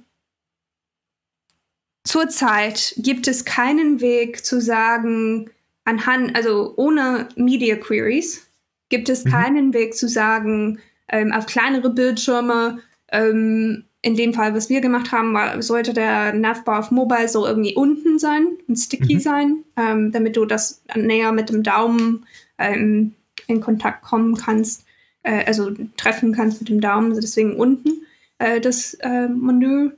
[2.03, 5.49] zurzeit gibt es keinen Weg zu sagen,
[5.85, 8.47] anhand, also ohne Media Queries,
[8.89, 9.29] gibt es mhm.
[9.31, 15.11] keinen Weg zu sagen, ähm, auf kleinere Bildschirme, ähm, in dem Fall, was wir gemacht
[15.11, 19.19] haben, war, sollte der Navbar auf Mobile so irgendwie unten sein, ein Sticky mhm.
[19.19, 22.25] sein, ähm, damit du das näher mit dem Daumen
[22.57, 23.15] ähm,
[23.47, 24.85] in Kontakt kommen kannst,
[25.23, 28.05] äh, also treffen kannst mit dem Daumen, deswegen unten
[28.37, 29.91] äh, das äh, Menü.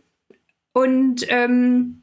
[0.73, 2.01] Und ähm,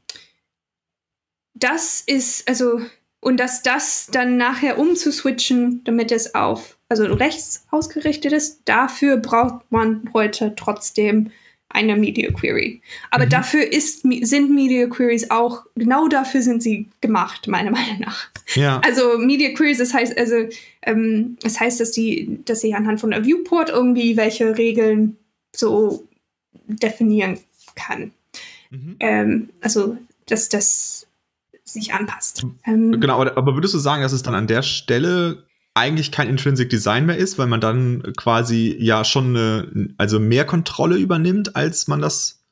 [1.54, 2.80] das ist, also,
[3.18, 9.72] und dass das dann nachher umzuswitchen, damit es auf, also rechts ausgerichtet ist, dafür braucht
[9.72, 11.32] man heute trotzdem
[11.76, 12.80] eine Media Query.
[13.10, 13.30] Aber mhm.
[13.30, 18.28] dafür ist, sind Media Queries auch, genau dafür sind sie gemacht, meiner Meinung nach.
[18.54, 18.80] Ja.
[18.84, 20.48] Also Media Queries, das heißt, also,
[20.82, 25.16] ähm, das heißt, dass die, dass sie anhand von einer Viewport irgendwie welche Regeln
[25.54, 26.06] so
[26.66, 27.38] definieren
[27.74, 28.12] kann.
[28.70, 28.96] Mhm.
[28.98, 31.06] Ähm, also, dass das
[31.64, 32.46] sich anpasst.
[32.64, 35.44] Ähm, genau, aber, aber würdest du sagen, dass es dann an der Stelle
[35.76, 40.46] eigentlich kein Intrinsic Design mehr ist, weil man dann quasi ja schon eine, also mehr
[40.46, 42.42] Kontrolle übernimmt, als man das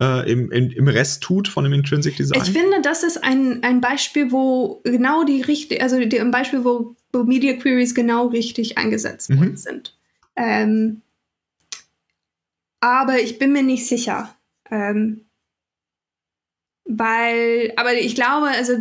[0.00, 2.42] äh, im, im, im, Rest tut von dem Intrinsic Design?
[2.42, 6.64] Ich finde, das ist ein, ein Beispiel, wo genau die richtige, also die, ein Beispiel,
[6.64, 9.56] wo, wo Media Queries genau richtig eingesetzt worden mhm.
[9.56, 9.96] sind.
[10.36, 11.02] Ähm,
[12.80, 14.36] aber ich bin mir nicht sicher.
[14.70, 15.22] Ähm,
[16.84, 18.74] weil, aber ich glaube, also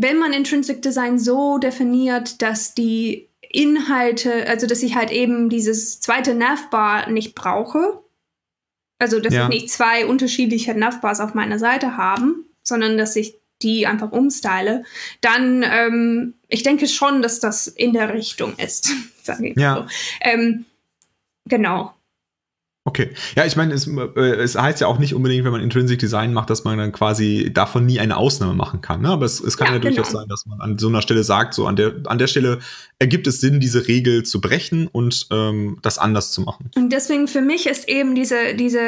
[0.00, 6.00] wenn man Intrinsic Design so definiert, dass die Inhalte, also dass ich halt eben dieses
[6.00, 8.00] zweite Navbar nicht brauche,
[9.00, 9.44] also dass ja.
[9.44, 14.84] ich nicht zwei unterschiedliche Navbars auf meiner Seite haben, sondern dass ich die einfach umstyle,
[15.20, 18.92] dann ähm, ich denke schon, dass das in der Richtung ist.
[19.24, 19.78] Sag ich ja.
[19.78, 19.86] so.
[20.20, 20.64] Ähm,
[21.44, 21.92] genau.
[22.88, 23.10] Okay.
[23.36, 26.32] Ja, ich meine, es, äh, es heißt ja auch nicht unbedingt, wenn man Intrinsic Design
[26.32, 29.02] macht, dass man dann quasi davon nie eine Ausnahme machen kann.
[29.02, 29.10] Ne?
[29.10, 30.20] Aber es, es kann ja, ja durchaus genau.
[30.20, 32.60] sein, dass man an so einer Stelle sagt, so an der, an der Stelle
[32.98, 36.70] ergibt es Sinn, diese Regel zu brechen und ähm, das anders zu machen.
[36.76, 38.80] Und deswegen für mich ist eben diese, diese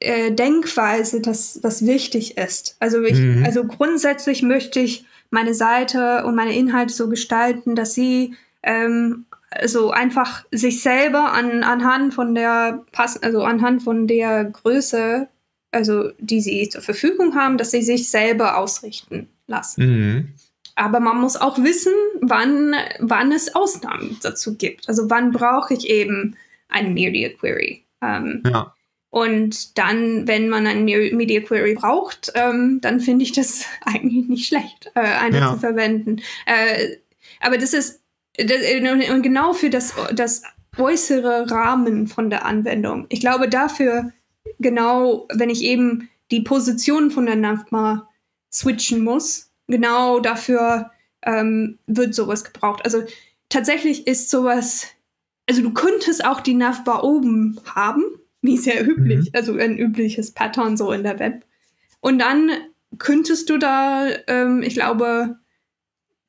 [0.00, 2.76] äh, Denkweise, dass das wichtig ist.
[2.80, 3.44] Also, ich, mhm.
[3.46, 9.24] also grundsätzlich möchte ich meine Seite und meine Inhalte so gestalten, dass sie ähm,
[9.64, 15.28] so einfach sich selber an, anhand von der Pass also anhand von der Größe,
[15.70, 19.86] also die sie zur Verfügung haben, dass sie sich selber ausrichten lassen.
[19.86, 20.28] Mhm.
[20.74, 24.88] Aber man muss auch wissen, wann, wann es Ausnahmen dazu gibt.
[24.88, 26.36] Also wann brauche ich eben
[26.68, 27.84] eine Media Query.
[28.00, 28.72] Ähm, ja.
[29.10, 34.46] Und dann, wenn man eine Media Query braucht, ähm, dann finde ich das eigentlich nicht
[34.46, 35.52] schlecht, äh, eine ja.
[35.52, 36.20] zu verwenden.
[36.46, 36.98] Äh,
[37.40, 38.02] aber das ist
[38.38, 40.42] und genau für das, das
[40.76, 43.06] äußere Rahmen von der Anwendung.
[43.08, 44.12] Ich glaube, dafür,
[44.58, 48.08] genau, wenn ich eben die Position von der Navma
[48.52, 50.90] switchen muss, genau dafür
[51.22, 52.84] ähm, wird sowas gebraucht.
[52.84, 53.02] Also
[53.48, 54.86] tatsächlich ist sowas,
[55.48, 58.04] also du könntest auch die Navbar oben haben,
[58.40, 59.30] wie sehr üblich, mhm.
[59.32, 61.44] also ein übliches Pattern so in der Web.
[62.00, 62.50] Und dann
[62.98, 65.38] könntest du da, ähm, ich glaube,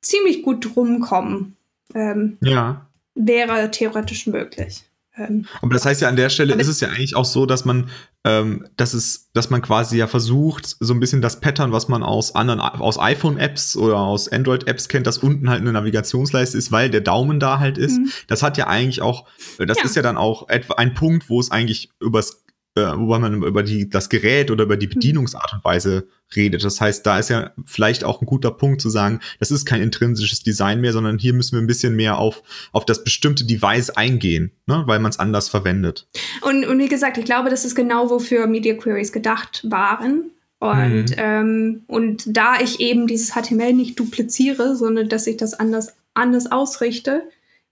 [0.02, 1.56] ziemlich gut rumkommen.
[1.95, 2.88] Ähm, ja.
[3.15, 4.84] Wäre theoretisch möglich.
[5.19, 7.65] Ähm, aber das heißt ja, an der Stelle ist es ja eigentlich auch so, dass
[7.65, 7.89] man,
[8.23, 12.04] ähm, dass es, dass man quasi ja versucht, so ein bisschen das Pattern, was man
[12.04, 16.89] aus anderen, aus iPhone-Apps oder aus Android-Apps kennt, dass unten halt eine Navigationsleiste ist, weil
[16.89, 17.97] der Daumen da halt ist.
[17.97, 18.12] Mhm.
[18.28, 19.84] Das hat ja eigentlich auch, das ja.
[19.84, 22.43] ist ja dann auch etwa ein Punkt, wo es eigentlich übers
[22.76, 24.92] wobei man über die, das Gerät oder über die mhm.
[24.92, 26.64] Bedienungsart und Weise redet.
[26.64, 29.82] Das heißt, da ist ja vielleicht auch ein guter Punkt zu sagen, das ist kein
[29.82, 33.90] intrinsisches Design mehr, sondern hier müssen wir ein bisschen mehr auf, auf das bestimmte Device
[33.90, 36.08] eingehen, ne, weil man es anders verwendet.
[36.42, 40.32] Und, und wie gesagt, ich glaube, das ist genau, wofür Media Queries gedacht waren.
[40.60, 41.16] Und, mhm.
[41.18, 46.52] ähm, und da ich eben dieses HTML nicht dupliziere, sondern dass ich das anders, anders
[46.52, 47.24] ausrichte,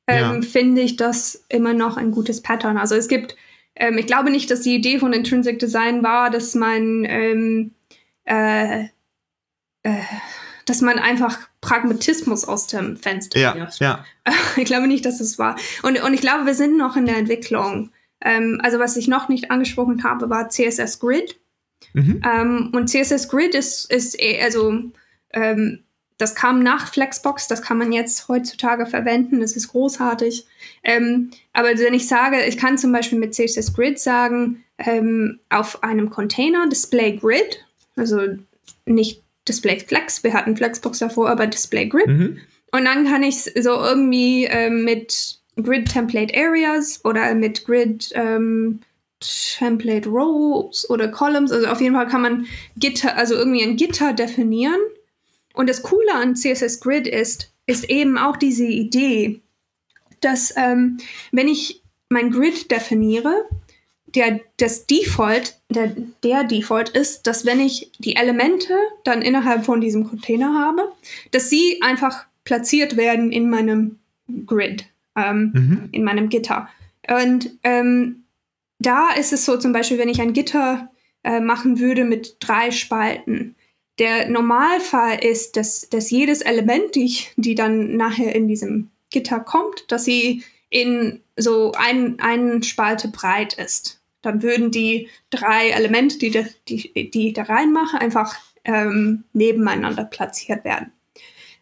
[0.08, 0.42] ähm, ja.
[0.42, 2.78] finde ich das immer noch ein gutes Pattern.
[2.78, 3.36] Also es gibt
[3.80, 7.72] ähm, ich glaube nicht, dass die Idee von Intrinsic Design war, dass man, ähm,
[8.26, 8.86] äh,
[9.84, 10.02] äh,
[10.66, 13.80] dass man einfach Pragmatismus aus dem Fenster ja, wirft.
[13.80, 14.06] Ja.
[14.58, 15.56] Ich glaube nicht, dass es war.
[15.84, 17.92] Und, und ich glaube, wir sind noch in der Entwicklung.
[18.22, 21.40] Ähm, also was ich noch nicht angesprochen habe, war CSS Grid.
[21.94, 22.22] Mhm.
[22.26, 24.82] Ähm, und CSS Grid ist, ist eh, also
[25.32, 25.84] ähm,
[26.18, 30.48] das kam nach Flexbox, das kann man jetzt heutzutage verwenden, das ist großartig.
[30.84, 35.84] Ähm, aber wenn ich sage, ich kann zum Beispiel mit CSS Grid sagen, ähm, auf
[35.84, 37.64] einem Container Display Grid,
[37.96, 38.22] also
[38.86, 42.08] nicht Display Flex, wir hatten Flexbox davor, aber Display Grid.
[42.08, 42.40] Mhm.
[42.72, 48.82] Und dann kann ich so irgendwie ähm, mit Grid Template Areas oder mit Grid ähm,
[49.20, 54.14] Template Rows oder Columns, also auf jeden Fall kann man Gitter, also irgendwie ein Gitter
[54.14, 54.80] definieren
[55.58, 59.42] und das Coole an CSS Grid ist, ist eben auch diese Idee,
[60.22, 60.98] dass ähm,
[61.32, 63.46] wenn ich mein Grid definiere,
[64.06, 69.82] der, das Default, der, der Default ist, dass wenn ich die Elemente dann innerhalb von
[69.82, 70.92] diesem Container habe,
[71.32, 74.00] dass sie einfach platziert werden in meinem
[74.46, 75.90] Grid, ähm, mhm.
[75.92, 76.70] in meinem Gitter.
[77.10, 78.24] Und ähm,
[78.80, 80.90] da ist es so zum Beispiel, wenn ich ein Gitter
[81.24, 83.56] äh, machen würde mit drei Spalten,
[84.00, 89.86] der Normalfall ist, dass, dass jedes Element, die, die dann nachher in diesem Gitter kommt,
[89.92, 94.02] dass sie in so ein, eine Spalte breit ist.
[94.22, 100.66] Dann würden die drei Elemente, die, die, die ich da reinmache, einfach ähm, nebeneinander platziert
[100.66, 100.92] werden.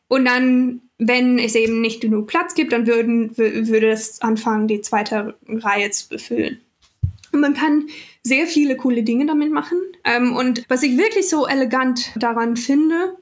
[0.08, 4.82] Und dann, wenn es eben nicht genug Platz gibt, dann würden, würde es anfangen, die
[4.82, 6.60] zweite Reihe zu befüllen.
[7.32, 7.88] Und man kann
[8.26, 9.78] sehr viele coole Dinge damit machen.
[10.04, 13.16] Ähm, und was ich wirklich so elegant daran finde,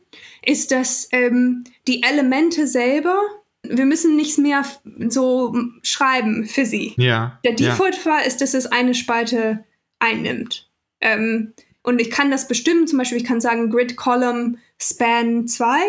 [0.46, 3.22] ist, dass ähm, die Elemente selber,
[3.64, 4.64] wir müssen nichts mehr
[5.10, 6.94] so schreiben für sie.
[6.96, 7.38] Ja.
[7.44, 8.28] Der Default-Fall ja.
[8.28, 9.66] ist, dass es eine Spalte
[10.00, 10.70] einnimmt.
[11.02, 15.82] Ähm, und ich kann das bestimmen, zum Beispiel, ich kann sagen Grid Column Span 2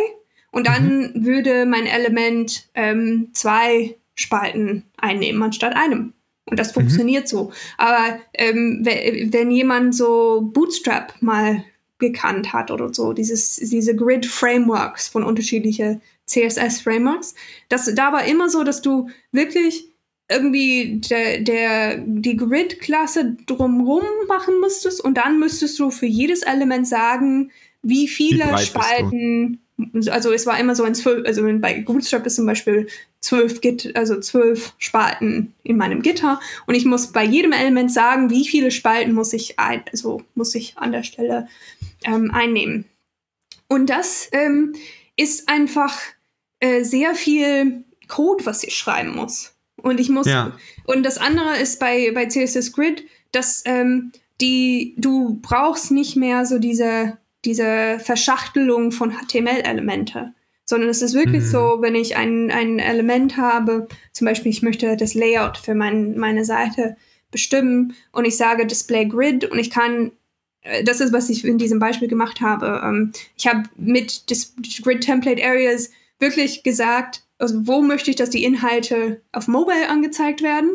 [0.51, 1.25] und dann mhm.
[1.25, 6.15] würde mein Element ähm, zwei Spalten einnehmen anstatt einem.
[6.47, 6.81] Und das mhm.
[6.81, 7.29] funktioniert mhm.
[7.29, 7.53] so.
[7.79, 11.65] Aber ähm, wenn jemand so Bootstrap mal
[11.99, 17.35] gekannt hat oder so, dieses, diese Grid-Frameworks von unterschiedlichen CSS-Frameworks,
[17.69, 19.89] das, da war immer so, dass du wirklich
[20.31, 26.89] irgendwie der, der, die Grid-Klasse drumrum machen musstest und dann müsstest du für jedes Element
[26.89, 27.51] sagen,
[27.83, 29.61] wie viele wie Spalten
[30.09, 32.87] also es war immer so ein zwölf, also bei Bootstrap ist zum Beispiel
[33.21, 38.31] zwölf Git, also zwölf Spalten in meinem Gitter und ich muss bei jedem Element sagen,
[38.31, 41.49] wie viele Spalten muss ich ein, also muss ich an der Stelle
[42.05, 42.85] ähm, einnehmen.
[43.69, 44.75] Und das ähm,
[45.17, 45.99] ist einfach
[46.61, 49.55] äh, sehr viel Code, was ich schreiben muss.
[49.77, 50.57] Und ich muss ja.
[50.85, 56.47] und das andere ist bei bei CSS Grid, dass ähm, die du brauchst nicht mehr
[56.47, 60.33] so diese diese Verschachtelung von HTML-Elemente,
[60.65, 61.49] sondern es ist wirklich mhm.
[61.49, 66.17] so, wenn ich ein, ein Element habe, zum Beispiel ich möchte das Layout für mein,
[66.19, 66.97] meine Seite
[67.31, 70.13] bestimmen und ich sage Display Grid und ich kann,
[70.63, 72.81] äh, das ist, was ich in diesem Beispiel gemacht habe.
[72.85, 78.31] Ähm, ich habe mit Dis Grid Template Areas wirklich gesagt, also wo möchte ich, dass
[78.31, 80.71] die Inhalte auf Mobile angezeigt werden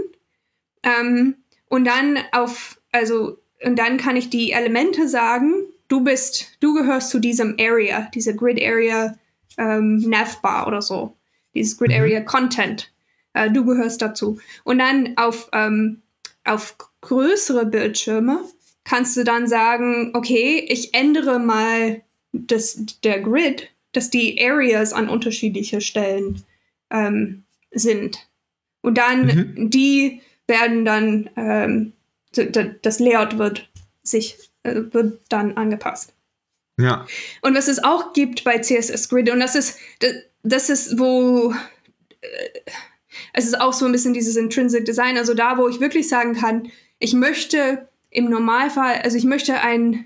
[0.83, 1.35] ähm,
[1.69, 5.53] und dann auf, also und dann kann ich die Elemente sagen,
[5.89, 9.17] du bist, du gehörst zu diesem Area, diese Grid Area
[9.57, 11.17] ähm, Navbar oder so,
[11.53, 11.97] dieses Grid mhm.
[11.97, 12.91] Area Content.
[13.33, 14.39] Äh, du gehörst dazu.
[14.63, 16.01] Und dann auf, ähm,
[16.45, 18.39] auf größere Bildschirme
[18.85, 25.09] kannst du dann sagen, okay, ich ändere mal das, der Grid, dass die Areas an
[25.09, 26.43] unterschiedliche Stellen
[26.89, 28.29] ähm, sind.
[28.81, 29.69] Und dann mhm.
[29.69, 31.93] die werden dann, ähm,
[32.81, 33.69] das Layout wird
[34.03, 36.13] sich wird dann angepasst.
[36.79, 37.05] Ja.
[37.41, 39.79] Und was es auch gibt bei CSS Grid, und das ist,
[40.43, 41.53] das ist, wo
[42.21, 42.27] äh,
[43.33, 46.33] es ist auch so ein bisschen dieses Intrinsic Design, also da, wo ich wirklich sagen
[46.33, 50.05] kann, ich möchte im Normalfall, also ich möchte ein,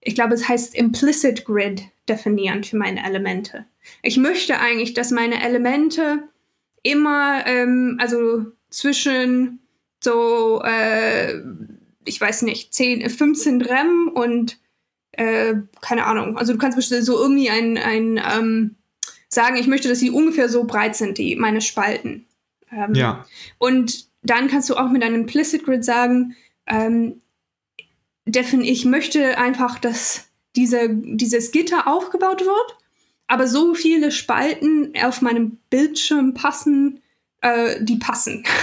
[0.00, 3.66] ich glaube, es heißt Implicit Grid definieren für meine Elemente.
[4.02, 6.24] Ich möchte eigentlich, dass meine Elemente
[6.82, 9.60] immer, ähm, also zwischen
[10.02, 11.40] so äh,
[12.04, 14.58] ich weiß nicht, 10, 15 Rem und
[15.12, 16.38] äh, keine Ahnung.
[16.38, 18.76] Also du kannst bestimmt so irgendwie ein, ein ähm,
[19.28, 22.26] sagen, ich möchte, dass sie ungefähr so breit sind, die meine Spalten.
[22.72, 23.24] Ähm, ja.
[23.58, 26.36] Und dann kannst du auch mit einem Implicit Grid sagen,
[26.66, 27.20] ähm,
[28.24, 32.78] ich möchte einfach, dass diese, dieses Gitter aufgebaut wird,
[33.26, 37.00] aber so viele Spalten auf meinem Bildschirm passen,
[37.40, 38.44] äh, die passen.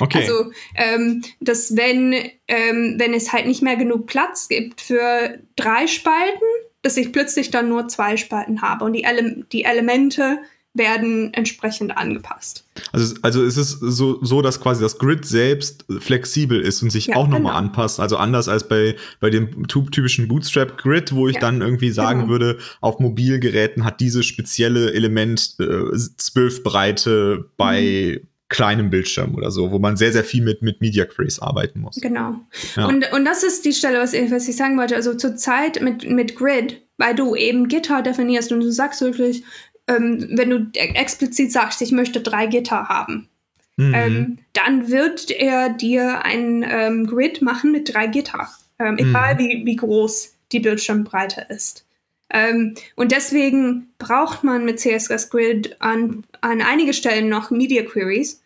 [0.00, 0.18] Okay.
[0.18, 2.12] Also, ähm, dass wenn,
[2.46, 6.44] ähm, wenn es halt nicht mehr genug Platz gibt für drei Spalten,
[6.82, 10.38] dass ich plötzlich dann nur zwei Spalten habe und die, Ele die Elemente
[10.78, 12.64] werden entsprechend angepasst.
[12.92, 17.08] Also, also ist es so, so, dass quasi das Grid selbst flexibel ist und sich
[17.08, 17.66] ja, auch nochmal genau.
[17.66, 18.00] anpasst.
[18.00, 22.32] Also anders als bei, bei dem typischen Bootstrap-Grid, wo ich ja, dann irgendwie sagen genau.
[22.32, 29.50] würde, auf Mobilgeräten hat dieses spezielle Element äh, zwölf Breite bei mhm kleinem Bildschirm oder
[29.50, 31.96] so, wo man sehr, sehr viel mit, mit Media Queries arbeiten muss.
[31.96, 32.34] Genau.
[32.76, 32.86] Ja.
[32.86, 34.96] Und, und das ist die Stelle, was ich, was ich sagen wollte.
[34.96, 39.44] Also zurzeit mit, mit Grid, weil du eben Gitter definierst und du sagst wirklich,
[39.88, 43.28] ähm, wenn du explizit sagst, ich möchte drei Gitter haben,
[43.76, 43.94] mhm.
[43.94, 48.48] ähm, dann wird er dir ein ähm, Grid machen mit drei Gitter,
[48.78, 49.38] ähm, egal mhm.
[49.38, 51.86] wie, wie groß die Bildschirmbreite ist.
[52.30, 58.42] Ähm, und deswegen braucht man mit CSS Grid an, an einige Stellen noch Media Queries,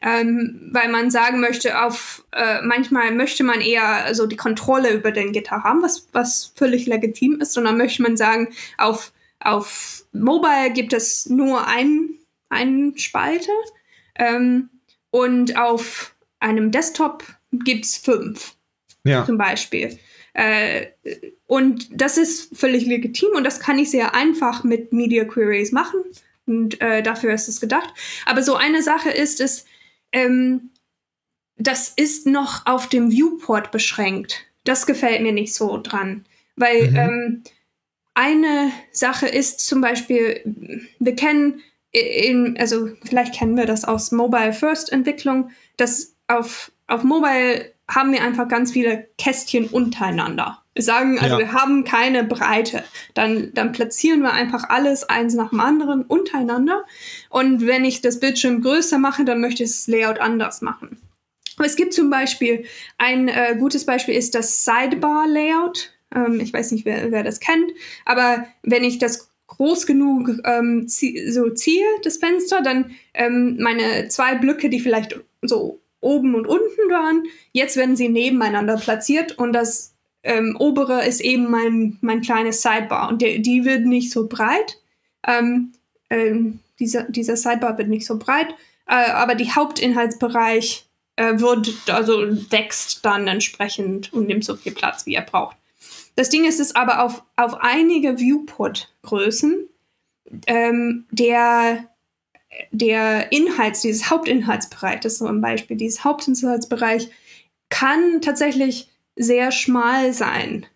[0.00, 5.10] ähm, weil man sagen möchte, auf äh, manchmal möchte man eher so die Kontrolle über
[5.10, 8.48] den Gitter haben, was, was völlig legitim ist, sondern möchte man sagen,
[8.78, 12.10] auf auf Mobile gibt es nur ein,
[12.48, 13.50] einen Spalte
[14.16, 14.70] ähm,
[15.10, 18.54] und auf einem Desktop gibt es fünf.
[19.04, 19.24] Ja.
[19.24, 19.98] Zum Beispiel.
[20.34, 20.88] Äh,
[21.46, 26.02] und das ist völlig legitim und das kann ich sehr einfach mit Media Queries machen.
[26.46, 27.92] Und äh, dafür ist es gedacht.
[28.26, 29.66] Aber so eine Sache ist es,
[30.12, 30.70] ähm,
[31.56, 34.46] das ist noch auf dem Viewport beschränkt.
[34.64, 36.24] Das gefällt mir nicht so dran.
[36.56, 36.96] Weil mhm.
[36.96, 37.42] ähm,
[38.18, 40.40] eine Sache ist zum Beispiel,
[40.98, 41.60] wir kennen,
[41.92, 48.10] in, also vielleicht kennen wir das aus Mobile First Entwicklung, dass auf, auf Mobile haben
[48.10, 50.64] wir einfach ganz viele Kästchen untereinander.
[50.74, 51.38] Wir sagen, also ja.
[51.38, 52.82] wir haben keine Breite.
[53.14, 56.84] Dann, dann platzieren wir einfach alles eins nach dem anderen untereinander.
[57.30, 61.00] Und wenn ich das Bildschirm größer mache, dann möchte ich das Layout anders machen.
[61.64, 62.64] Es gibt zum Beispiel
[62.98, 65.92] ein äh, gutes Beispiel ist das Sidebar-Layout.
[66.14, 67.72] Ähm, ich weiß nicht, wer, wer das kennt.
[68.04, 74.08] Aber wenn ich das groß genug ähm, zie so ziehe, das Fenster, dann ähm, meine
[74.08, 79.52] zwei Blöcke, die vielleicht so oben und unten waren, jetzt werden sie nebeneinander platziert und
[79.52, 84.28] das ähm, obere ist eben mein, mein kleines Sidebar und die, die wird nicht so
[84.28, 84.78] breit.
[85.26, 85.72] Ähm,
[86.10, 88.48] ähm, dieser, dieser Sidebar wird nicht so breit,
[88.86, 90.86] äh, aber die Hauptinhaltsbereich
[91.16, 92.12] äh, wird, also
[92.50, 95.56] wächst dann entsprechend und nimmt so viel Platz, wie er braucht.
[96.18, 99.68] Das Ding ist es aber auf, auf einige Viewport-Größen
[100.48, 101.84] ähm, der,
[102.72, 107.08] der Inhalts, dieses Hauptinhaltsbereich, das ist so ein Beispiel, dieses Hauptinhaltsbereich
[107.68, 110.66] kann tatsächlich sehr schmal sein.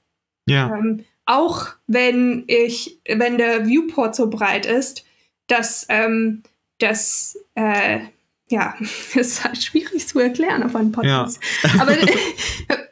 [0.47, 0.77] Ja.
[0.77, 5.05] Ähm, auch wenn ich, wenn der Viewport so breit ist,
[5.49, 6.45] dass ähm,
[6.79, 7.99] das äh,
[8.49, 8.77] ja,
[9.15, 11.41] ist halt schwierig zu erklären auf einem Podcast.
[11.65, 11.81] Ja.
[11.81, 11.97] Aber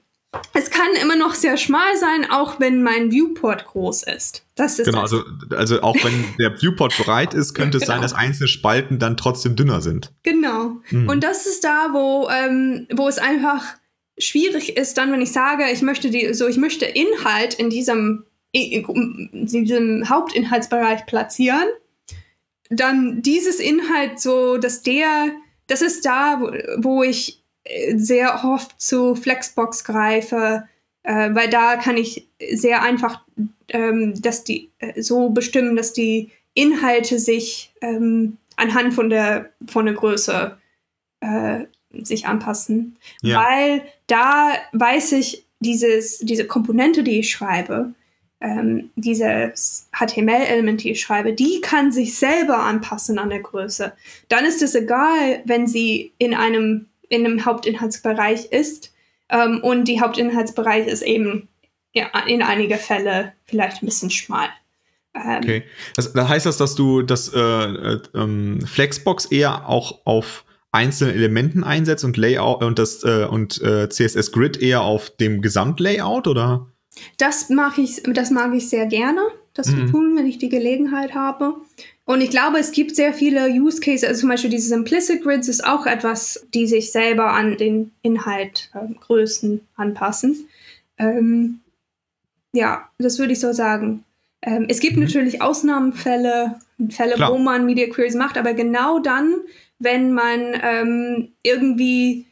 [0.55, 4.45] es kann immer noch sehr schmal sein, auch wenn mein Viewport groß ist.
[4.55, 7.95] Das ist genau, also, also auch wenn der Viewport breit ist, könnte es genau.
[7.95, 10.13] sein, dass einzelne Spalten dann trotzdem dünner sind.
[10.23, 10.77] Genau.
[10.91, 11.09] Mhm.
[11.09, 13.65] Und das ist da, wo, ähm, wo es einfach
[14.19, 18.25] schwierig ist, dann, wenn ich sage, ich möchte die, so ich möchte Inhalt in diesem,
[18.53, 21.67] in diesem Hauptinhaltsbereich platzieren,
[22.69, 25.31] dann dieses Inhalt so, dass der,
[25.67, 26.51] das ist da, wo,
[26.83, 27.40] wo ich
[27.95, 30.69] sehr oft zu Flexbox greife,
[31.03, 33.21] äh, weil da kann ich sehr einfach
[33.73, 39.87] ähm, dass die, äh, so bestimmen, dass die Inhalte sich ähm, anhand von der, von
[39.87, 40.57] der Größe
[41.21, 41.61] äh,
[41.93, 42.97] sich anpassen.
[43.23, 43.45] Ja.
[43.45, 47.93] Weil da weiß ich, dieses, diese Komponente, die ich schreibe,
[48.41, 53.93] ähm, dieses HTML-Element, die ich schreibe, die kann sich selber anpassen an der Größe.
[54.29, 58.95] Dann ist es egal, wenn sie in einem, in einem Hauptinhaltsbereich ist
[59.29, 61.49] ähm, und die Hauptinhaltsbereich ist eben
[61.93, 64.49] ja, in einigen Fällen vielleicht ein bisschen schmal.
[65.15, 65.63] Ähm, okay.
[65.97, 71.15] Das, das, heißt das, dass du das äh, äh, ähm, Flexbox eher auch auf einzelnen
[71.15, 76.29] Elementen einsetzt und Layout und das äh, und äh, CSS Grid eher auf dem Gesamtlayout
[76.29, 76.69] oder?
[77.19, 79.21] Das mag ich, das mag ich sehr gerne,
[79.61, 79.87] das mhm.
[79.87, 81.55] zu tun, wenn ich die Gelegenheit habe.
[82.05, 85.49] Und ich glaube, es gibt sehr viele Use Cases, also zum Beispiel diese Implicit Grids
[85.49, 90.49] ist auch etwas, die sich selber an den Inhalt äh, Größen anpassen.
[90.99, 91.61] Ähm,
[92.53, 94.05] ja, das würde ich so sagen.
[94.43, 95.05] Ähm, es gibt mhm.
[95.05, 96.59] natürlich Ausnahmefälle,
[96.89, 97.33] Fälle, Klar.
[97.33, 99.35] wo man Media Queries macht, aber genau dann,
[99.79, 102.27] wenn man ähm, irgendwie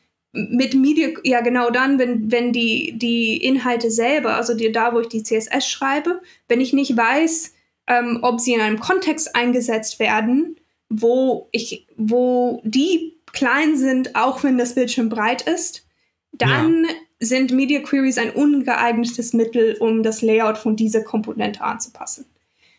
[0.50, 5.00] mit Media, ja genau dann, wenn, wenn die, die Inhalte selber, also die, da, wo
[5.00, 7.54] ich die CSS schreibe, wenn ich nicht weiß,
[7.88, 10.56] ähm, ob sie in einem Kontext eingesetzt werden,
[10.88, 15.86] wo ich, wo die klein sind, auch wenn das Bildschirm breit ist,
[16.32, 16.90] dann ja.
[17.20, 22.26] sind Media Queries ein ungeeignetes Mittel, um das Layout von dieser Komponente anzupassen.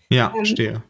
[0.10, 0.84] Ja, ähm, verstehe.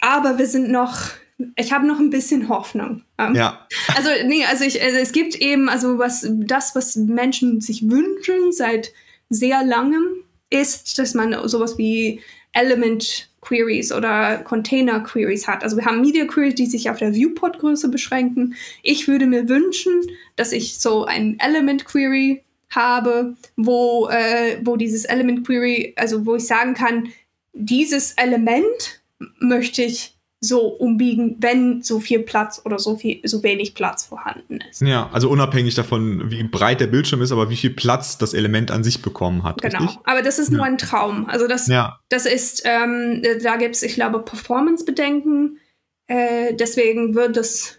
[0.00, 1.10] Aber wir sind noch
[1.56, 3.02] ich habe noch ein bisschen Hoffnung.
[3.18, 3.66] Ähm, ja.
[3.96, 8.52] Also, nee, also, ich, also es gibt eben, also was das, was Menschen sich wünschen
[8.52, 8.92] seit
[9.30, 10.04] sehr langem,
[10.50, 12.20] ist, dass man sowas wie
[12.52, 15.62] Element Queries oder Container Queries hat.
[15.62, 18.54] Also wir haben Media Queries, die sich auf der Viewport Größe beschränken.
[18.82, 20.00] Ich würde mir wünschen,
[20.36, 26.36] dass ich so ein Element Query habe, wo, äh, wo dieses Element Query, also wo
[26.36, 27.08] ich sagen kann,
[27.52, 29.02] dieses Element
[29.38, 30.13] möchte ich
[30.44, 34.82] so umbiegen, wenn so viel Platz oder so viel, so wenig Platz vorhanden ist.
[34.82, 38.70] Ja, also unabhängig davon, wie breit der Bildschirm ist, aber wie viel Platz das Element
[38.70, 39.62] an sich bekommen hat.
[39.62, 39.78] Genau.
[39.78, 39.98] Richtig?
[40.04, 40.56] Aber das ist ja.
[40.56, 41.26] nur ein Traum.
[41.26, 41.98] Also das, ja.
[42.08, 45.58] das ist, ähm, da gibt es, ich glaube, Performance-Bedenken.
[46.06, 47.78] Äh, deswegen wird ist,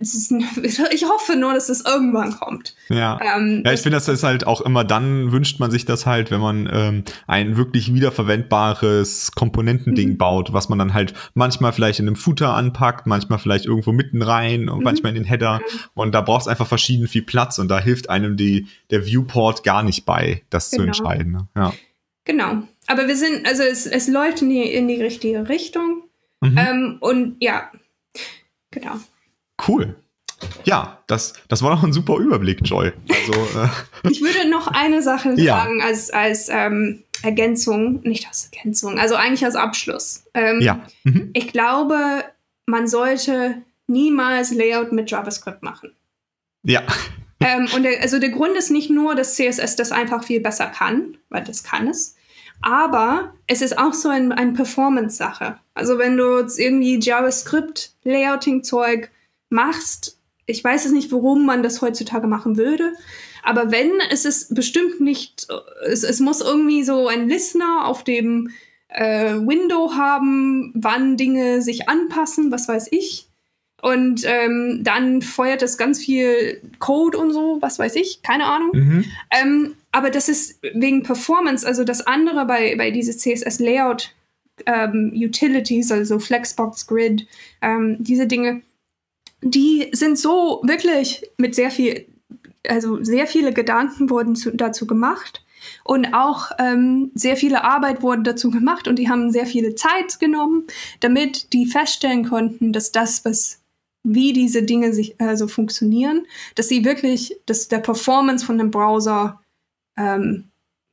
[0.00, 2.74] ich hoffe nur, dass es irgendwann kommt.
[2.88, 6.04] Ja, ähm, ja ich finde, das ist halt auch immer dann wünscht man sich das
[6.04, 10.18] halt, wenn man ähm, ein wirklich wiederverwendbares Komponentending mhm.
[10.18, 14.20] baut, was man dann halt manchmal vielleicht in einem Footer anpackt, manchmal vielleicht irgendwo mitten
[14.20, 14.84] rein und mhm.
[14.84, 15.60] manchmal in den Header.
[15.94, 19.62] Und da braucht es einfach verschieden viel Platz und da hilft einem die, der Viewport
[19.62, 20.82] gar nicht bei, das genau.
[20.82, 21.32] zu entscheiden.
[21.32, 21.48] Ne?
[21.54, 21.72] Ja.
[22.24, 22.62] Genau.
[22.86, 26.02] Aber wir sind, also es, es läuft in die, in die richtige Richtung.
[26.40, 26.58] Mhm.
[26.58, 27.70] Ähm, und ja,
[28.70, 28.96] genau.
[29.66, 29.96] Cool.
[30.64, 32.92] Ja, das, das war doch ein super Überblick, Joy.
[33.08, 33.68] Also, äh
[34.10, 35.58] ich würde noch eine Sache ja.
[35.58, 40.24] sagen als, als ähm, Ergänzung, nicht als Ergänzung, also eigentlich als Abschluss.
[40.34, 40.84] Ähm, ja.
[41.04, 41.30] Mhm.
[41.34, 42.24] Ich glaube,
[42.66, 45.92] man sollte niemals Layout mit JavaScript machen.
[46.62, 46.82] Ja.
[47.40, 50.68] Ähm, und der, also der Grund ist nicht nur, dass CSS das einfach viel besser
[50.68, 52.16] kann, weil das kann es,
[52.62, 55.58] aber es ist auch so ein, ein Performance-Sache.
[55.74, 59.10] Also wenn du jetzt irgendwie JavaScript-Layouting-Zeug
[59.54, 62.92] machst, ich weiß es nicht, warum man das heutzutage machen würde,
[63.42, 65.46] aber wenn, es ist bestimmt nicht,
[65.86, 68.50] es, es muss irgendwie so ein Listener auf dem
[68.88, 73.28] äh, Window haben, wann Dinge sich anpassen, was weiß ich.
[73.82, 78.70] Und ähm, dann feuert es ganz viel Code und so, was weiß ich, keine Ahnung.
[78.72, 79.04] Mhm.
[79.30, 84.14] Ähm, aber das ist wegen Performance, also das andere bei, bei dieses CSS Layout
[84.64, 87.26] ähm, Utilities, also Flexbox Grid,
[87.60, 88.62] ähm, diese Dinge,
[89.44, 92.06] die sind so wirklich mit sehr viel,
[92.66, 95.44] also sehr viele Gedanken wurden zu, dazu gemacht.
[95.82, 100.18] Und auch ähm, sehr viele Arbeit wurde dazu gemacht und die haben sehr viele Zeit
[100.20, 100.64] genommen,
[101.00, 103.60] damit die feststellen konnten, dass das, was
[104.02, 109.40] wie diese Dinge sich also funktionieren, dass sie wirklich, dass der Performance von dem Browser
[109.96, 110.50] ähm,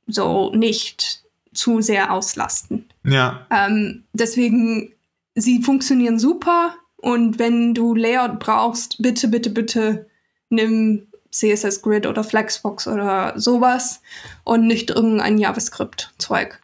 [0.07, 1.23] so nicht
[1.53, 2.85] zu sehr auslasten.
[3.03, 3.45] Ja.
[3.51, 4.93] Ähm, deswegen,
[5.35, 10.07] sie funktionieren super und wenn du Layout brauchst, bitte, bitte, bitte
[10.49, 14.01] nimm CSS Grid oder Flexbox oder sowas
[14.43, 16.59] und nicht irgendein JavaScript-Zeug.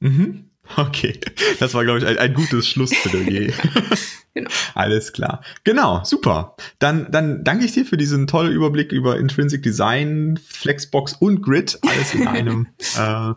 [0.00, 0.48] Mhm.
[0.76, 1.18] Okay,
[1.58, 3.52] das war, glaube ich, ein, ein gutes Schlussplädoyer.
[4.34, 4.50] genau.
[4.74, 5.42] Alles klar.
[5.64, 6.56] Genau, super.
[6.78, 11.78] Dann, dann danke ich dir für diesen tollen Überblick über Intrinsic Design, Flexbox und Grid.
[11.82, 12.68] Alles in einem.
[12.96, 13.34] äh,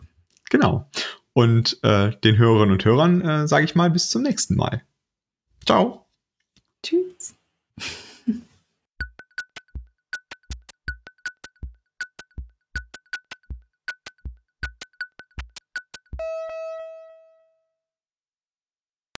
[0.50, 0.88] genau.
[1.32, 4.82] Und äh, den Hörerinnen und Hörern äh, sage ich mal bis zum nächsten Mal.
[5.66, 6.05] Ciao.
[6.86, 7.34] Tschüss.